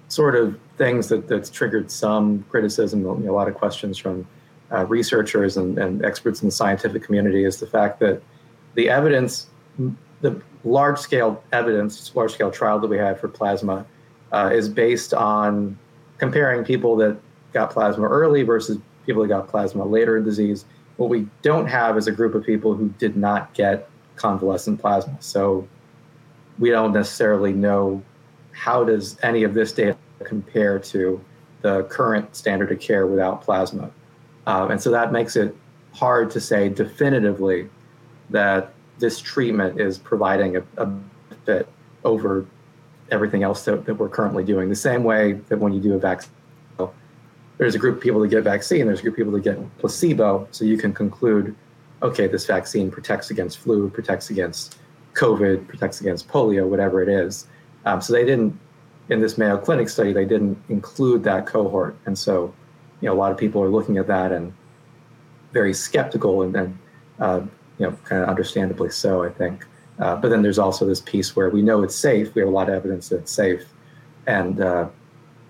sort 0.07 0.35
of 0.35 0.59
things 0.77 1.07
that, 1.09 1.27
that's 1.27 1.49
triggered 1.49 1.91
some 1.91 2.43
criticism, 2.49 3.01
you 3.01 3.05
know, 3.05 3.31
a 3.31 3.35
lot 3.35 3.47
of 3.47 3.53
questions 3.53 3.97
from 3.97 4.27
uh, 4.71 4.85
researchers 4.85 5.57
and, 5.57 5.77
and, 5.77 6.05
experts 6.05 6.41
in 6.41 6.47
the 6.47 6.51
scientific 6.51 7.03
community 7.03 7.43
is 7.43 7.59
the 7.59 7.67
fact 7.67 7.99
that 7.99 8.21
the 8.75 8.89
evidence, 8.89 9.47
the 10.21 10.41
large 10.63 10.99
scale 10.99 11.43
evidence, 11.51 12.15
large 12.15 12.31
scale 12.33 12.51
trial 12.51 12.79
that 12.79 12.87
we 12.87 12.97
had 12.97 13.19
for 13.19 13.27
plasma, 13.27 13.85
uh, 14.31 14.51
is 14.53 14.69
based 14.69 15.13
on 15.13 15.77
comparing 16.17 16.63
people 16.63 16.95
that 16.97 17.17
got 17.53 17.71
plasma 17.71 18.07
early 18.07 18.43
versus 18.43 18.77
people 19.05 19.23
that 19.23 19.29
got 19.29 19.47
plasma 19.47 19.83
later 19.83 20.17
in 20.17 20.23
disease. 20.23 20.65
What 20.97 21.09
we 21.09 21.27
don't 21.41 21.67
have 21.67 21.97
is 21.97 22.07
a 22.07 22.11
group 22.11 22.35
of 22.35 22.45
people 22.45 22.75
who 22.75 22.89
did 22.99 23.17
not 23.17 23.53
get 23.53 23.89
convalescent 24.15 24.79
plasma. 24.79 25.17
So 25.19 25.67
we 26.59 26.69
don't 26.69 26.93
necessarily 26.93 27.53
know 27.53 28.03
how 28.51 28.83
does 28.83 29.17
any 29.23 29.43
of 29.43 29.53
this 29.53 29.71
data 29.71 29.97
compare 30.25 30.77
to 30.77 31.23
the 31.61 31.83
current 31.83 32.35
standard 32.35 32.71
of 32.71 32.79
care 32.79 33.07
without 33.07 33.41
plasma. 33.41 33.89
Um, 34.49 34.71
and 34.71 34.81
so 34.81 34.89
that 34.89 35.11
makes 35.11 35.35
it 35.35 35.55
hard 35.93 36.31
to 36.31 36.41
say 36.41 36.69
definitively 36.69 37.69
that 38.31 38.73
this 38.97 39.21
treatment 39.21 39.79
is 39.79 39.99
providing 39.99 40.57
a, 40.57 40.63
a 40.77 40.87
benefit 40.87 41.69
over 42.03 42.47
everything 43.11 43.43
else 43.43 43.63
that, 43.65 43.85
that, 43.85 43.93
we're 43.93 44.09
currently 44.09 44.43
doing. 44.43 44.67
The 44.69 44.75
same 44.75 45.03
way 45.03 45.33
that 45.49 45.59
when 45.59 45.71
you 45.71 45.79
do 45.79 45.93
a 45.93 45.99
vaccine, 45.99 46.33
there's 47.59 47.75
a 47.75 47.77
group 47.77 47.97
of 47.97 48.01
people 48.01 48.21
that 48.21 48.29
get 48.29 48.43
vaccine, 48.43 48.87
there's 48.87 49.01
a 49.01 49.03
group 49.03 49.13
of 49.13 49.17
people 49.17 49.33
that 49.33 49.43
get 49.43 49.77
placebo, 49.77 50.47
so 50.49 50.65
you 50.65 50.77
can 50.77 50.93
conclude, 50.93 51.55
okay, 52.01 52.25
this 52.25 52.47
vaccine 52.47 52.89
protects 52.89 53.29
against 53.29 53.59
flu, 53.59 53.87
protects 53.87 54.31
against 54.31 54.79
COVID, 55.13 55.67
protects 55.67 56.01
against 56.01 56.27
polio, 56.27 56.67
whatever 56.67 57.03
it 57.03 57.09
is. 57.09 57.45
Um, 57.85 58.01
so 58.01 58.13
they 58.13 58.25
didn't, 58.25 58.57
in 59.09 59.21
this 59.21 59.37
Mayo 59.37 59.59
Clinic 59.59 59.89
study, 59.89 60.11
they 60.11 60.25
didn't 60.25 60.57
include 60.69 61.23
that 61.25 61.45
cohort. 61.45 61.95
And 62.07 62.17
so 62.17 62.51
you 63.01 63.07
know, 63.07 63.13
a 63.13 63.17
lot 63.17 63.31
of 63.31 63.37
people 63.37 63.61
are 63.61 63.69
looking 63.69 63.97
at 63.97 64.07
that 64.07 64.31
and 64.31 64.53
very 65.53 65.73
skeptical 65.73 66.41
and 66.41 66.53
then, 66.53 66.79
uh, 67.19 67.41
you 67.77 67.87
know, 67.87 67.97
kind 68.03 68.23
of 68.23 68.29
understandably 68.29 68.89
so, 68.89 69.23
I 69.23 69.29
think. 69.29 69.65
Uh, 69.99 70.15
but 70.15 70.29
then 70.29 70.41
there's 70.41 70.59
also 70.59 70.85
this 70.85 71.01
piece 71.01 71.35
where 71.35 71.49
we 71.49 71.61
know 71.61 71.83
it's 71.83 71.95
safe. 71.95 72.33
We 72.35 72.41
have 72.41 72.49
a 72.49 72.51
lot 72.53 72.69
of 72.69 72.75
evidence 72.75 73.09
that 73.09 73.17
it's 73.17 73.31
safe. 73.31 73.65
And, 74.27 74.61
uh, 74.61 74.89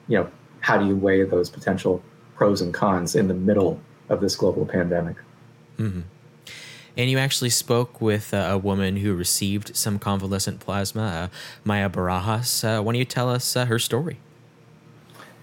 you 0.07 0.17
know, 0.17 0.29
how 0.61 0.77
do 0.77 0.87
you 0.87 0.95
weigh 0.95 1.23
those 1.23 1.49
potential 1.49 2.01
pros 2.35 2.61
and 2.61 2.73
cons 2.73 3.15
in 3.15 3.27
the 3.27 3.33
middle 3.33 3.79
of 4.09 4.21
this 4.21 4.35
global 4.35 4.65
pandemic? 4.65 5.17
Mm-hmm. 5.77 6.01
And 6.97 7.09
you 7.09 7.17
actually 7.17 7.51
spoke 7.51 8.01
with 8.01 8.33
uh, 8.33 8.49
a 8.51 8.57
woman 8.57 8.97
who 8.97 9.13
received 9.13 9.75
some 9.75 9.99
convalescent 9.99 10.59
plasma, 10.59 11.01
uh, 11.01 11.27
Maya 11.63 11.89
Barajas. 11.89 12.63
Uh, 12.63 12.81
why 12.81 12.91
don't 12.91 12.99
you 12.99 13.05
tell 13.05 13.29
us 13.29 13.55
uh, 13.55 13.65
her 13.65 13.79
story? 13.79 14.17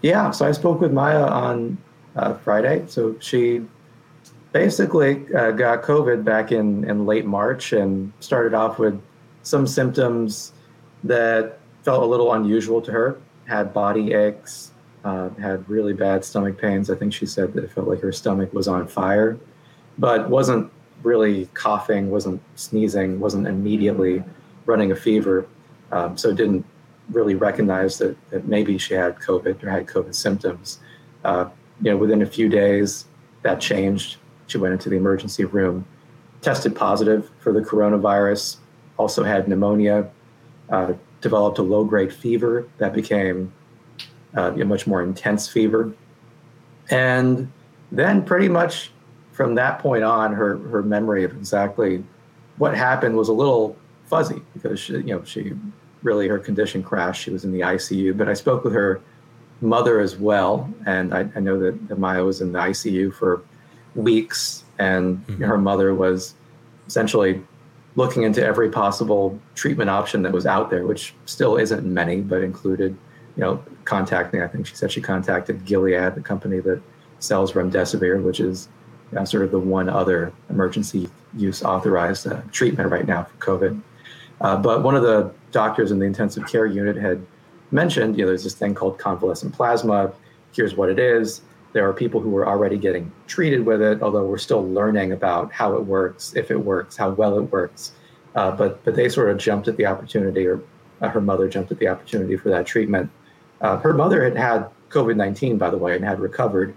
Yeah, 0.03 0.31
so 0.33 0.47
I 0.47 0.53
spoke 0.53 0.81
with 0.81 0.93
Maya 0.93 1.25
on 1.25 1.79
uh, 2.17 2.35
Friday. 2.35 2.85
So 2.89 3.17
she 3.21 3.63
basically 4.53 5.27
uh, 5.35 5.51
got 5.53 5.83
COVID 5.83 6.25
back 6.25 6.53
in, 6.53 6.89
in 6.89 7.07
late 7.07 7.27
March 7.27 7.73
and 7.73 8.13
started 8.21 8.55
off 8.55 8.79
with 8.79 9.01
some 9.43 9.67
symptoms 9.67 10.53
that 11.05 11.59
felt 11.83 12.03
a 12.03 12.07
little 12.07 12.33
unusual 12.33 12.81
to 12.83 12.91
her. 12.91 13.21
Had 13.45 13.73
body 13.73 14.13
aches, 14.13 14.73
uh, 15.05 15.29
had 15.41 15.69
really 15.69 15.93
bad 15.93 16.25
stomach 16.25 16.59
pains. 16.59 16.91
I 16.91 16.97
think 16.97 17.13
she 17.13 17.27
said 17.27 17.53
that 17.55 17.65
it 17.65 17.71
felt 17.71 17.87
like 17.87 18.01
her 18.01 18.13
stomach 18.13 18.53
was 18.53 18.67
on 18.67 18.89
fire, 18.89 19.39
but 19.99 20.29
wasn't 20.29 20.73
really 21.03 21.47
coughing, 21.55 22.11
wasn't 22.11 22.41
sneezing, 22.57 23.21
wasn't 23.21 23.47
immediately 23.47 24.25
running 24.65 24.91
a 24.91 24.97
fever. 24.97 25.47
Um, 25.93 26.17
so 26.17 26.35
didn't 26.35 26.65
really 27.11 27.37
recognize 27.37 27.99
that, 27.99 28.17
that 28.31 28.49
maybe 28.49 28.79
she 28.79 28.95
had 28.95 29.17
COVID 29.21 29.63
or 29.63 29.71
had 29.71 29.87
COVID 29.87 30.15
symptoms. 30.15 30.81
Uh, 31.25 31.49
you 31.81 31.91
know, 31.91 31.97
within 31.97 32.23
a 32.23 32.27
few 32.27 32.49
days, 32.49 33.07
that 33.43 33.61
changed. 33.61 34.17
She 34.47 34.59
went 34.59 34.73
into 34.73 34.89
the 34.89 34.97
emergency 34.97 35.45
room, 35.45 35.87
tested 36.41 36.75
positive 36.75 37.31
for 37.41 37.53
the 37.53 37.61
coronavirus, 37.61 38.57
also 38.97 39.25
had 39.25 39.49
pneumonia, 39.49 40.11
uh, 40.71 40.95
developed 41.21 41.59
a 41.59 41.63
low 41.63 41.85
grade 41.85 42.13
fever 42.13 42.69
that 42.79 42.93
became 42.93 43.53
uh, 44.37 44.53
a 44.53 44.65
much 44.65 44.87
more 44.87 45.03
intense 45.03 45.49
fever. 45.49 45.93
And 46.91 47.51
then, 47.91 48.25
pretty 48.25 48.49
much 48.49 48.91
from 49.33 49.55
that 49.57 49.81
point 49.81 50.03
on, 50.03 50.33
her, 50.33 50.57
her 50.59 50.83
memory 50.83 51.25
of 51.25 51.37
exactly 51.37 52.03
what 52.59 52.75
happened 52.75 53.17
was 53.17 53.29
a 53.29 53.33
little 53.33 53.77
fuzzy 54.07 54.41
because 54.55 54.81
she, 54.81 54.95
you 54.95 55.03
know 55.03 55.25
she 55.25 55.53
really 56.03 56.29
her 56.29 56.39
condition 56.39 56.83
crashed. 56.83 57.23
She 57.23 57.31
was 57.31 57.45
in 57.45 57.53
the 57.53 57.61
ICU. 57.61 58.17
But 58.17 58.29
I 58.29 58.35
spoke 58.35 58.65
with 58.65 58.73
her 58.73 59.01
mother 59.61 60.01
as 60.01 60.17
well. 60.17 60.73
And 60.87 61.15
I, 61.15 61.29
I 61.35 61.41
know 61.41 61.59
that, 61.59 61.89
that, 61.89 61.99
Maya 61.99 62.25
was 62.25 62.41
in 62.41 62.53
the 62.53 62.59
ICU 62.59 63.15
for 63.15 63.43
weeks, 63.95 64.65
and 64.79 65.19
mm-hmm. 65.27 65.43
her 65.45 65.59
mother 65.59 65.95
was 65.95 66.35
essentially 66.87 67.43
looking 67.97 68.23
into 68.23 68.45
every 68.45 68.71
possible 68.71 69.39
treatment 69.55 69.89
option 69.89 70.23
that 70.23 70.33
was 70.33 70.47
out 70.47 70.71
there, 70.71 70.87
which 70.87 71.15
still 71.25 71.57
isn't 71.57 71.85
many, 71.85 72.21
but 72.21 72.43
included, 72.43 72.97
you 73.37 73.43
know, 73.43 73.63
contacting. 73.85 74.43
I 74.43 74.49
think 74.49 74.67
she 74.67 74.75
said 74.75 74.93
she 74.93 75.01
contacted 75.01 75.65
Gilead, 75.65 76.15
the 76.15 76.21
company 76.21 76.61
that 76.61 76.83
sells 77.19 77.53
remdesivir, 77.53 78.23
which 78.23 78.41
is 78.41 78.69
you 79.13 79.19
know, 79.19 79.25
sort 79.25 79.45
of 79.45 79.51
the 79.51 79.59
one 79.59 79.89
other 79.89 80.33
emergency 80.51 81.09
use 81.35 81.63
authorized 81.63 82.27
uh, 82.27 82.43
treatment 82.53 82.91
right 82.91 83.07
now 83.07 83.25
for 83.25 83.37
COVID. 83.39 83.81
Uh, 84.41 84.57
but 84.57 84.83
one 84.83 84.95
of 84.95 85.03
the 85.03 85.33
doctors 85.53 85.91
in 85.91 85.99
the 85.99 86.05
intensive 86.05 86.47
care 86.47 86.67
unit 86.67 86.97
had 86.97 87.25
mentioned, 87.77 88.17
you 88.17 88.23
know, 88.25 88.31
there's 88.33 88.43
this 88.43 88.55
thing 88.55 88.75
called 88.75 88.99
convalescent 88.99 89.53
plasma. 89.55 90.13
Here's 90.57 90.75
what 90.75 90.89
it 90.89 90.99
is. 90.99 91.43
There 91.75 91.87
are 91.89 91.93
people 91.93 92.21
who 92.21 92.35
are 92.39 92.49
already 92.49 92.79
getting 92.79 93.13
treated 93.27 93.67
with 93.67 93.83
it, 93.83 94.03
although 94.03 94.25
we're 94.25 94.39
still 94.49 94.65
learning 94.79 95.13
about 95.13 95.53
how 95.53 95.77
it 95.77 95.85
works, 95.85 96.35
if 96.35 96.51
it 96.51 96.61
works, 96.73 96.97
how 96.97 97.11
well 97.11 97.39
it 97.39 97.47
works. 97.53 97.93
Uh, 98.35 98.51
but 98.51 98.83
but 98.85 98.95
they 98.97 99.09
sort 99.09 99.29
of 99.31 99.37
jumped 99.39 99.69
at 99.69 99.77
the 99.77 99.87
opportunity, 99.87 100.47
or 100.47 100.61
uh, 101.03 101.09
her 101.09 101.21
mother 101.21 101.47
jumped 101.49 101.71
at 101.71 101.79
the 101.79 101.89
opportunity 101.89 102.37
for 102.37 102.49
that 102.49 102.65
treatment. 102.67 103.11
Uh, 103.61 103.77
her 103.77 103.93
mother 103.93 104.25
had 104.25 104.37
had 104.37 104.69
COVID 104.89 105.17
nineteen, 105.17 105.59
by 105.59 105.71
the 105.71 105.79
way, 105.79 105.95
and 105.97 106.05
had 106.05 106.19
recovered, 106.19 106.71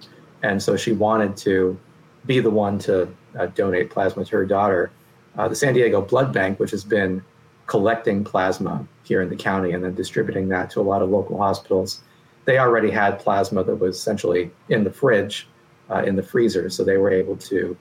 and 0.43 0.61
so 0.61 0.75
she 0.75 0.91
wanted 0.91 1.37
to 1.37 1.79
be 2.25 2.41
the 2.41 2.49
one 2.51 2.77
to 2.79 2.93
uh, 3.39 3.45
donate 3.61 3.89
plasma 3.89 4.25
to 4.25 4.35
her 4.35 4.45
daughter. 4.45 4.91
Uh, 5.37 5.47
the 5.47 5.55
San 5.55 5.73
Diego 5.73 6.01
Blood 6.01 6.33
Bank, 6.33 6.59
which 6.59 6.71
has 6.71 6.83
been 6.83 7.23
collecting 7.69 8.23
plasma 8.23 8.85
here 9.03 9.21
in 9.21 9.29
the 9.29 9.35
county 9.35 9.71
and 9.71 9.83
then 9.83 9.93
distributing 9.93 10.49
that 10.49 10.69
to 10.71 10.81
a 10.81 10.87
lot 10.91 11.01
of 11.01 11.09
local 11.09 11.37
hospitals. 11.37 12.01
They 12.45 12.57
already 12.57 12.89
had 12.89 13.19
plasma 13.19 13.63
that 13.63 13.75
was 13.75 13.95
essentially 13.95 14.49
in 14.69 14.83
the 14.83 14.91
fridge, 14.91 15.47
uh, 15.89 16.03
in 16.03 16.15
the 16.15 16.23
freezer, 16.23 16.69
so 16.69 16.83
they 16.83 16.97
were 16.97 17.11
able 17.11 17.37
to 17.37 17.77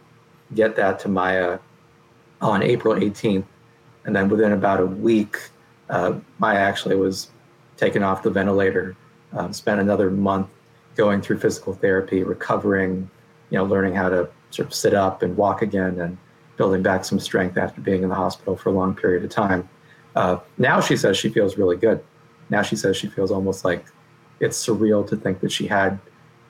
get 0.55 0.77
that 0.77 0.99
to 1.01 1.09
Maya 1.09 1.59
on 2.41 2.63
April 2.63 2.95
18th. 2.95 3.45
And 4.05 4.15
then 4.15 4.29
within 4.29 4.53
about 4.53 4.81
a 4.81 4.87
week, 4.87 5.39
uh, 5.89 6.19
Maya 6.39 6.59
actually 6.59 6.97
was 6.97 7.31
taken 7.77 8.03
off 8.03 8.23
the 8.23 8.31
ventilator 8.31 8.95
um, 9.33 9.53
spent 9.53 9.81
another 9.81 10.11
month 10.11 10.49
going 10.97 11.21
through 11.21 11.39
physical 11.39 11.75
therapy, 11.75 12.23
recovering, 12.23 13.11
you 13.51 13.59
know, 13.59 13.65
learning 13.65 13.95
how 13.95 14.09
to 14.09 14.29
sort 14.51 14.69
of 14.69 14.75
sit 14.75 14.95
up 14.95 15.23
and 15.23 15.37
walk 15.37 15.63
again 15.63 16.01
and 16.01 16.17
building 16.57 16.83
back 16.83 17.05
some 17.05 17.21
strength 17.21 17.57
after 17.57 17.81
being 17.81 18.03
in 18.03 18.09
the 18.09 18.15
hospital 18.15 18.57
for 18.57 18.71
a 18.71 18.73
long 18.73 18.95
period 18.95 19.25
of 19.25 19.31
time. 19.31 19.69
Uh, 20.15 20.39
now 20.57 20.81
she 20.81 20.97
says 20.97 21.17
she 21.17 21.29
feels 21.29 21.57
really 21.57 21.77
good. 21.77 22.03
Now 22.51 22.63
she 22.63 22.77
says 22.77 22.97
she 22.97 23.09
feels 23.09 23.31
almost 23.31 23.65
like 23.65 23.85
it's 24.41 24.65
surreal 24.65 25.07
to 25.09 25.17
think 25.17 25.41
that 25.41 25.53
she 25.53 25.67
had 25.67 25.99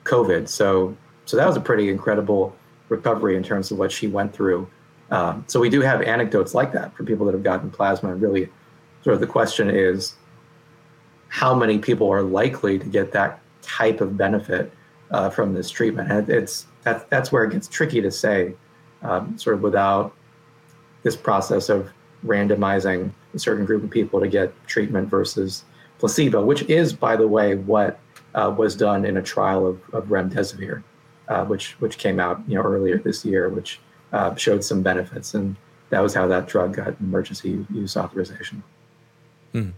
COVID. 0.03 0.47
So, 0.47 0.95
so 1.25 1.37
that 1.37 1.45
was 1.45 1.57
a 1.57 1.61
pretty 1.61 1.89
incredible 1.89 2.55
recovery 2.89 3.35
in 3.35 3.43
terms 3.43 3.71
of 3.71 3.77
what 3.77 3.91
she 3.91 4.07
went 4.07 4.33
through. 4.33 4.67
Um, 5.11 5.43
so 5.47 5.59
we 5.59 5.69
do 5.69 5.81
have 5.81 6.01
anecdotes 6.01 6.53
like 6.53 6.71
that 6.73 6.95
from 6.95 7.05
people 7.05 7.25
that 7.25 7.33
have 7.33 7.43
gotten 7.43 7.71
plasma. 7.71 8.11
And 8.11 8.21
really, 8.21 8.49
sort 9.03 9.15
of 9.15 9.19
the 9.19 9.27
question 9.27 9.69
is, 9.69 10.15
how 11.29 11.53
many 11.53 11.77
people 11.77 12.11
are 12.11 12.23
likely 12.23 12.79
to 12.79 12.85
get 12.85 13.11
that 13.11 13.39
type 13.61 14.01
of 14.01 14.17
benefit 14.17 14.71
uh, 15.11 15.29
from 15.29 15.53
this 15.53 15.69
treatment? 15.69 16.11
And 16.11 16.29
it's 16.29 16.65
that's 16.83 17.03
that's 17.05 17.31
where 17.31 17.43
it 17.43 17.51
gets 17.51 17.67
tricky 17.67 18.01
to 18.01 18.11
say, 18.11 18.55
um, 19.01 19.37
sort 19.37 19.55
of 19.55 19.61
without 19.61 20.15
this 21.03 21.15
process 21.15 21.69
of 21.69 21.89
randomizing 22.25 23.11
a 23.33 23.39
certain 23.39 23.65
group 23.65 23.83
of 23.83 23.89
people 23.89 24.19
to 24.19 24.27
get 24.27 24.53
treatment 24.67 25.09
versus 25.09 25.63
placebo, 25.99 26.43
which 26.43 26.63
is, 26.63 26.93
by 26.93 27.15
the 27.15 27.27
way, 27.27 27.55
what 27.55 27.99
uh, 28.35 28.53
was 28.55 28.75
done 28.75 29.05
in 29.05 29.17
a 29.17 29.21
trial 29.21 29.67
of, 29.67 29.81
of 29.93 30.05
remdesivir, 30.05 30.83
uh, 31.27 31.45
which 31.45 31.79
which 31.79 31.97
came 31.97 32.19
out 32.19 32.41
you 32.47 32.55
know 32.55 32.61
earlier 32.61 32.97
this 32.97 33.25
year, 33.25 33.49
which 33.49 33.79
uh, 34.13 34.33
showed 34.35 34.63
some 34.63 34.81
benefits, 34.81 35.33
and 35.33 35.55
that 35.89 36.01
was 36.01 36.13
how 36.13 36.27
that 36.27 36.47
drug 36.47 36.75
got 36.75 36.99
emergency 36.99 37.65
use 37.71 37.97
authorization. 37.97 38.63
Mm. 39.53 39.73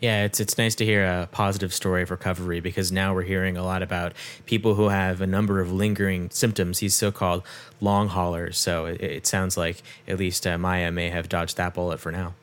Yeah, 0.00 0.24
it's 0.24 0.38
it's 0.38 0.58
nice 0.58 0.74
to 0.76 0.84
hear 0.84 1.04
a 1.04 1.28
positive 1.32 1.72
story 1.72 2.02
of 2.02 2.10
recovery 2.10 2.60
because 2.60 2.92
now 2.92 3.14
we're 3.14 3.22
hearing 3.22 3.56
a 3.56 3.64
lot 3.64 3.82
about 3.82 4.12
people 4.44 4.74
who 4.74 4.88
have 4.88 5.20
a 5.20 5.26
number 5.26 5.60
of 5.60 5.72
lingering 5.72 6.28
symptoms. 6.30 6.80
These 6.80 6.94
so-called 6.94 7.42
long 7.80 8.08
haulers. 8.08 8.58
So 8.58 8.86
it, 8.86 9.00
it 9.00 9.26
sounds 9.26 9.56
like 9.56 9.82
at 10.06 10.18
least 10.18 10.46
uh, 10.46 10.58
Maya 10.58 10.92
may 10.92 11.08
have 11.10 11.28
dodged 11.28 11.56
that 11.56 11.74
bullet 11.74 12.00
for 12.00 12.12
now. 12.12 12.34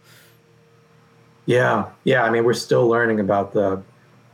Yeah, 1.46 1.90
yeah. 2.04 2.24
I 2.24 2.30
mean, 2.30 2.44
we're 2.44 2.54
still 2.54 2.88
learning 2.88 3.20
about 3.20 3.54
the 3.54 3.82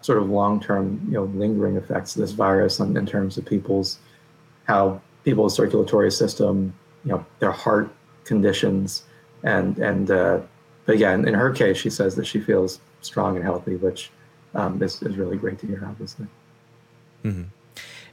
sort 0.02 0.20
of 0.20 0.30
long-term, 0.30 1.02
you 1.08 1.14
know, 1.14 1.24
lingering 1.24 1.76
effects 1.76 2.16
of 2.16 2.22
this 2.22 2.32
virus 2.32 2.80
in, 2.80 2.96
in 2.96 3.06
terms 3.06 3.38
of 3.38 3.46
people's 3.46 4.00
how 4.66 5.02
people's 5.24 5.56
circulatory 5.56 6.12
system, 6.12 6.74
you 7.04 7.12
know, 7.12 7.26
their 7.40 7.52
heart 7.52 7.90
conditions, 8.26 9.04
and 9.44 9.78
and 9.80 10.12
uh, 10.12 10.42
but 10.86 10.98
yeah, 10.98 11.14
in, 11.14 11.28
in 11.28 11.34
her 11.34 11.52
case, 11.52 11.78
she 11.78 11.90
says 11.90 12.16
that 12.16 12.26
she 12.26 12.40
feels 12.40 12.80
strong 13.02 13.36
and 13.36 13.44
healthy, 13.44 13.76
which 13.76 14.12
um, 14.56 14.82
is, 14.82 15.02
is 15.02 15.18
really 15.18 15.38
great 15.38 15.60
to 15.60 15.68
hear, 15.68 15.84
obviously. 15.88 16.28
Mm-hmm. 17.24 17.44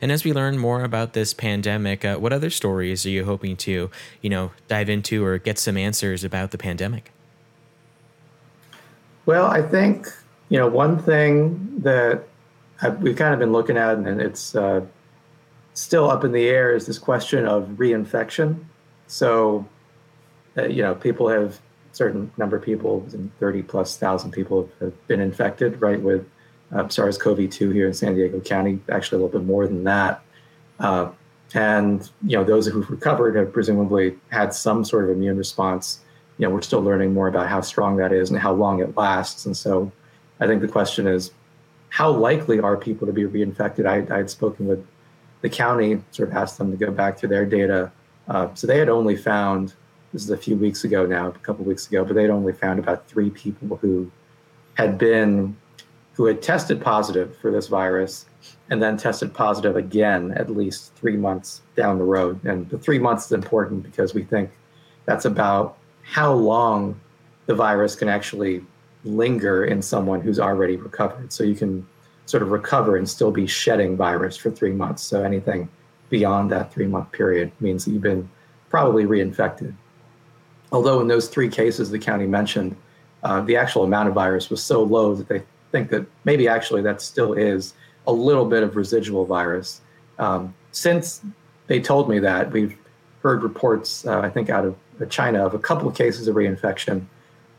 And 0.00 0.12
as 0.12 0.24
we 0.24 0.32
learn 0.32 0.58
more 0.58 0.82
about 0.84 1.12
this 1.12 1.32
pandemic, 1.32 2.04
uh, 2.04 2.16
what 2.16 2.32
other 2.32 2.50
stories 2.50 3.06
are 3.06 3.10
you 3.10 3.24
hoping 3.24 3.56
to, 3.58 3.90
you 4.20 4.30
know, 4.30 4.50
dive 4.68 4.90
into 4.90 5.24
or 5.24 5.38
get 5.38 5.58
some 5.58 5.76
answers 5.76 6.24
about 6.24 6.50
the 6.50 6.58
pandemic? 6.58 7.12
Well, 9.26 9.46
I 9.46 9.62
think 9.62 10.08
you 10.48 10.58
know 10.58 10.68
one 10.68 10.98
thing 10.98 11.80
that 11.80 12.24
I've, 12.82 13.00
we've 13.02 13.16
kind 13.16 13.32
of 13.32 13.40
been 13.40 13.52
looking 13.52 13.76
at, 13.76 13.96
and 13.96 14.20
it's 14.20 14.54
uh, 14.54 14.84
still 15.74 16.10
up 16.10 16.24
in 16.24 16.32
the 16.32 16.46
air, 16.46 16.74
is 16.74 16.86
this 16.86 16.98
question 16.98 17.46
of 17.46 17.64
reinfection. 17.76 18.64
So, 19.06 19.66
uh, 20.56 20.66
you 20.66 20.82
know, 20.82 20.94
people 20.94 21.28
have 21.28 21.60
certain 21.92 22.30
number 22.36 22.56
of 22.56 22.62
people, 22.62 23.06
30 23.38 23.62
plus 23.62 23.96
thousand 23.96 24.32
people 24.32 24.68
have 24.80 25.06
been 25.06 25.20
infected, 25.20 25.80
right, 25.80 26.00
with 26.00 26.26
uh, 26.72 26.88
SARS-CoV-2 26.88 27.72
here 27.72 27.86
in 27.86 27.94
San 27.94 28.14
Diego 28.14 28.40
County. 28.40 28.80
Actually, 28.90 29.22
a 29.22 29.24
little 29.24 29.40
bit 29.40 29.46
more 29.46 29.66
than 29.66 29.84
that. 29.84 30.22
Uh, 30.80 31.10
and 31.54 32.10
you 32.26 32.36
know, 32.36 32.44
those 32.44 32.66
who've 32.66 32.88
recovered 32.90 33.36
have 33.36 33.52
presumably 33.52 34.16
had 34.30 34.52
some 34.52 34.84
sort 34.84 35.04
of 35.04 35.10
immune 35.10 35.36
response. 35.36 36.00
You 36.38 36.46
know, 36.46 36.54
we're 36.54 36.62
still 36.62 36.82
learning 36.82 37.14
more 37.14 37.28
about 37.28 37.48
how 37.48 37.60
strong 37.60 37.96
that 37.98 38.12
is 38.12 38.30
and 38.30 38.38
how 38.38 38.52
long 38.52 38.80
it 38.80 38.96
lasts. 38.96 39.46
And 39.46 39.56
so, 39.56 39.90
I 40.40 40.46
think 40.46 40.60
the 40.60 40.68
question 40.68 41.06
is, 41.06 41.30
how 41.90 42.10
likely 42.10 42.58
are 42.58 42.76
people 42.76 43.06
to 43.06 43.12
be 43.12 43.22
reinfected? 43.22 43.86
I, 43.86 44.12
I 44.12 44.18
had 44.18 44.30
spoken 44.30 44.66
with 44.66 44.84
the 45.42 45.48
county, 45.48 46.02
sort 46.10 46.30
of 46.30 46.36
asked 46.36 46.58
them 46.58 46.70
to 46.70 46.76
go 46.76 46.90
back 46.90 47.18
through 47.18 47.28
their 47.28 47.46
data. 47.46 47.92
Uh, 48.26 48.48
so 48.54 48.66
they 48.66 48.78
had 48.78 48.88
only 48.88 49.16
found 49.16 49.74
this 50.14 50.22
is 50.22 50.30
a 50.30 50.36
few 50.36 50.56
weeks 50.56 50.84
ago 50.84 51.04
now, 51.04 51.28
a 51.28 51.32
couple 51.32 51.64
weeks 51.64 51.88
ago, 51.88 52.04
but 52.04 52.14
they'd 52.14 52.30
only 52.30 52.52
found 52.52 52.78
about 52.78 53.06
three 53.08 53.30
people 53.30 53.76
who 53.76 54.10
had 54.74 54.96
been 54.96 55.56
who 56.14 56.26
had 56.26 56.40
tested 56.40 56.80
positive 56.80 57.36
for 57.38 57.50
this 57.50 57.66
virus 57.66 58.26
and 58.70 58.80
then 58.80 58.96
tested 58.96 59.34
positive 59.34 59.74
again 59.74 60.30
at 60.36 60.48
least 60.48 60.94
three 60.94 61.16
months 61.16 61.62
down 61.74 61.98
the 61.98 62.04
road. 62.04 62.42
And 62.44 62.70
the 62.70 62.78
three 62.78 63.00
months 63.00 63.26
is 63.26 63.32
important 63.32 63.82
because 63.82 64.14
we 64.14 64.22
think 64.22 64.50
that's 65.06 65.24
about 65.24 65.76
how 66.04 66.32
long 66.32 67.00
the 67.46 67.54
virus 67.54 67.96
can 67.96 68.08
actually 68.08 68.64
linger 69.04 69.64
in 69.64 69.82
someone 69.82 70.20
who's 70.20 70.38
already 70.38 70.76
recovered. 70.76 71.32
So 71.32 71.44
you 71.44 71.54
can 71.54 71.86
sort 72.26 72.42
of 72.42 72.50
recover 72.50 72.96
and 72.96 73.08
still 73.08 73.30
be 73.30 73.46
shedding 73.46 73.96
virus 73.96 74.36
for 74.36 74.50
three 74.50 74.72
months. 74.72 75.02
So 75.02 75.22
anything 75.22 75.68
beyond 76.08 76.50
that 76.52 76.72
three 76.72 76.86
month 76.86 77.12
period 77.12 77.52
means 77.60 77.84
that 77.84 77.92
you've 77.92 78.02
been 78.02 78.28
probably 78.70 79.04
reinfected. 79.04 79.74
Although 80.72 81.00
in 81.00 81.08
those 81.08 81.28
three 81.28 81.48
cases 81.48 81.90
the 81.90 81.98
county 81.98 82.26
mentioned, 82.26 82.76
uh, 83.22 83.40
the 83.42 83.56
actual 83.56 83.84
amount 83.84 84.08
of 84.08 84.14
virus 84.14 84.50
was 84.50 84.62
so 84.62 84.82
low 84.82 85.14
that 85.14 85.28
they 85.28 85.42
think 85.72 85.90
that 85.90 86.06
maybe 86.24 86.48
actually 86.48 86.82
that 86.82 87.00
still 87.00 87.32
is 87.32 87.74
a 88.06 88.12
little 88.12 88.44
bit 88.44 88.62
of 88.62 88.76
residual 88.76 89.24
virus. 89.24 89.80
Um, 90.18 90.54
since 90.72 91.22
they 91.66 91.80
told 91.80 92.08
me 92.08 92.18
that, 92.20 92.52
we've 92.52 92.76
heard 93.22 93.42
reports, 93.42 94.06
uh, 94.06 94.20
I 94.20 94.28
think, 94.28 94.50
out 94.50 94.64
of 94.64 94.76
China 95.06 95.44
of 95.44 95.54
a 95.54 95.58
couple 95.58 95.88
of 95.88 95.94
cases 95.94 96.28
of 96.28 96.36
reinfection. 96.36 97.06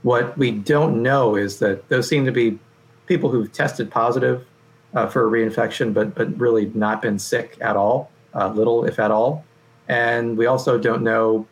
What 0.04 0.38
we 0.38 0.52
don't 0.52 1.02
know 1.02 1.36
is 1.36 1.60
that 1.60 1.90
those 1.90 2.08
seem 2.08 2.26
to 2.26 2.32
be 2.32 2.60
people 3.08 3.30
who've 3.30 3.52
tested 3.52 3.92
positive 3.92 4.46
uh, 4.94 5.08
for 5.08 5.28
a 5.28 5.32
reinfection, 5.32 5.94
but 5.94 6.16
but 6.16 6.38
really 6.40 6.72
not 6.74 7.02
been 7.02 7.20
sick 7.20 7.58
at 7.62 7.76
all, 7.76 8.12
uh, 8.34 8.50
little 8.50 8.86
if 8.86 9.00
at 9.00 9.12
all. 9.12 9.44
And 9.88 10.38
we 10.38 10.46
also 10.46 10.78
don't 10.78 11.04
know 11.04 11.48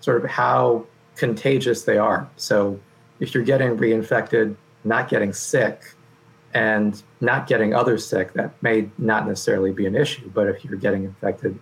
sort 0.00 0.24
of 0.24 0.30
how 0.30 0.86
contagious 1.16 1.82
they 1.82 1.98
are. 1.98 2.28
So 2.36 2.80
if 3.20 3.34
you're 3.34 3.44
getting 3.44 3.76
reinfected, 3.76 4.56
not 4.84 5.08
getting 5.08 5.32
sick, 5.32 5.82
and 6.54 7.02
not 7.20 7.46
getting 7.46 7.74
others 7.74 8.06
sick, 8.06 8.32
that 8.34 8.60
may 8.62 8.90
not 8.96 9.26
necessarily 9.26 9.72
be 9.72 9.86
an 9.86 9.94
issue. 9.94 10.30
But 10.32 10.48
if 10.48 10.64
you're 10.64 10.78
getting 10.78 11.04
infected 11.04 11.58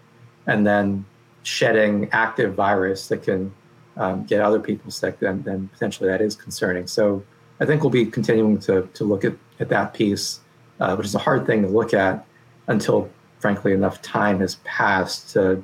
and 0.47 0.67
then 0.67 1.05
shedding 1.47 2.09
active 2.13 2.55
virus 2.55 3.09
that 3.09 3.23
can 3.23 3.55
um, 3.97 4.25
get 4.25 4.41
other 4.41 4.61
people 4.61 4.91
sick, 4.91 5.19
then, 5.21 5.43
then 5.43 5.69
potentially 5.69 6.09
that 6.09 6.21
is 6.21 6.35
concerning. 6.35 6.87
So 6.87 7.23
I 7.61 7.67
think 7.67 7.83
we'll 7.83 7.91
be 7.91 8.07
continuing 8.07 8.59
to, 8.61 8.89
to 8.93 9.05
look 9.05 9.25
at, 9.25 9.35
at 9.61 9.69
that 9.69 9.95
piece, 9.95 10.41
uh, 10.81 10.97
which 10.97 11.07
is 11.07 11.15
a 11.15 11.21
hard 11.21 11.47
thing 11.47 11.63
to 11.63 11.69
look 11.69 11.95
at 11.95 12.27
until, 12.67 13.09
frankly, 13.39 13.73
enough 13.73 14.03
time 14.03 14.41
has 14.41 14.57
passed 14.65 15.31
to, 15.35 15.63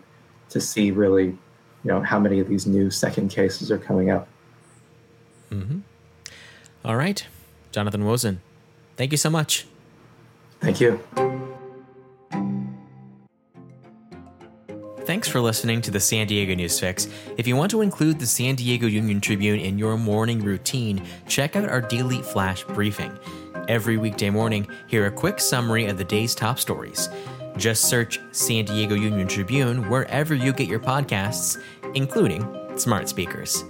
to 0.51 0.61
see 0.61 0.91
really 0.91 1.37
you 1.85 1.91
know 1.91 2.01
how 2.01 2.19
many 2.19 2.39
of 2.41 2.49
these 2.49 2.67
new 2.67 2.91
second 2.91 3.29
cases 3.31 3.71
are 3.71 3.79
coming 3.79 4.11
up. 4.11 4.29
Mm-hmm. 5.51 5.81
All 6.85 6.97
right, 6.97 7.27
Jonathan 7.71 8.05
Wosen, 8.05 8.41
thank 8.97 9.13
you 9.13 9.19
so 9.19 9.31
much. 9.31 9.67
Thank 10.61 10.81
you. 10.81 11.01
Thanks 15.13 15.29
for 15.29 15.43
listening 15.43 15.83
to 15.83 15.91
the 15.91 16.01
San 16.01 16.27
Diego 16.27 16.55
News 16.55 16.81
Fix. 16.81 17.07
If 17.37 17.47
you 17.47 17.55
want 17.55 17.71
to 17.73 17.83
include 17.83 18.19
the 18.19 18.25
San 18.25 18.55
Diego 18.55 18.87
Union 18.87 19.21
Tribune 19.21 19.61
in 19.61 19.77
your 19.77 19.99
morning 19.99 20.41
routine, 20.41 21.05
check 21.29 21.55
out 21.55 21.69
our 21.69 21.83
daily 21.83 22.23
flash 22.23 22.65
briefing. 22.65 23.19
Every 23.69 23.99
weekday 23.99 24.31
morning, 24.31 24.67
hear 24.87 25.05
a 25.05 25.11
quick 25.11 25.39
summary 25.39 25.85
of 25.85 25.99
the 25.99 26.05
day's 26.05 26.35
top 26.35 26.59
stories. 26.59 27.11
Just 27.59 27.91
search 27.91 28.21
San 28.31 28.65
Diego 28.65 28.95
Union 28.95 29.29
Tribune 29.29 29.87
wherever 29.91 30.35
you 30.35 30.51
get 30.51 30.67
your 30.67 30.81
podcasts, 30.81 31.63
including 31.95 32.49
smart 32.79 33.07
speakers. 33.07 33.65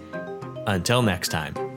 Until 0.68 1.02
next 1.02 1.30
time. 1.30 1.71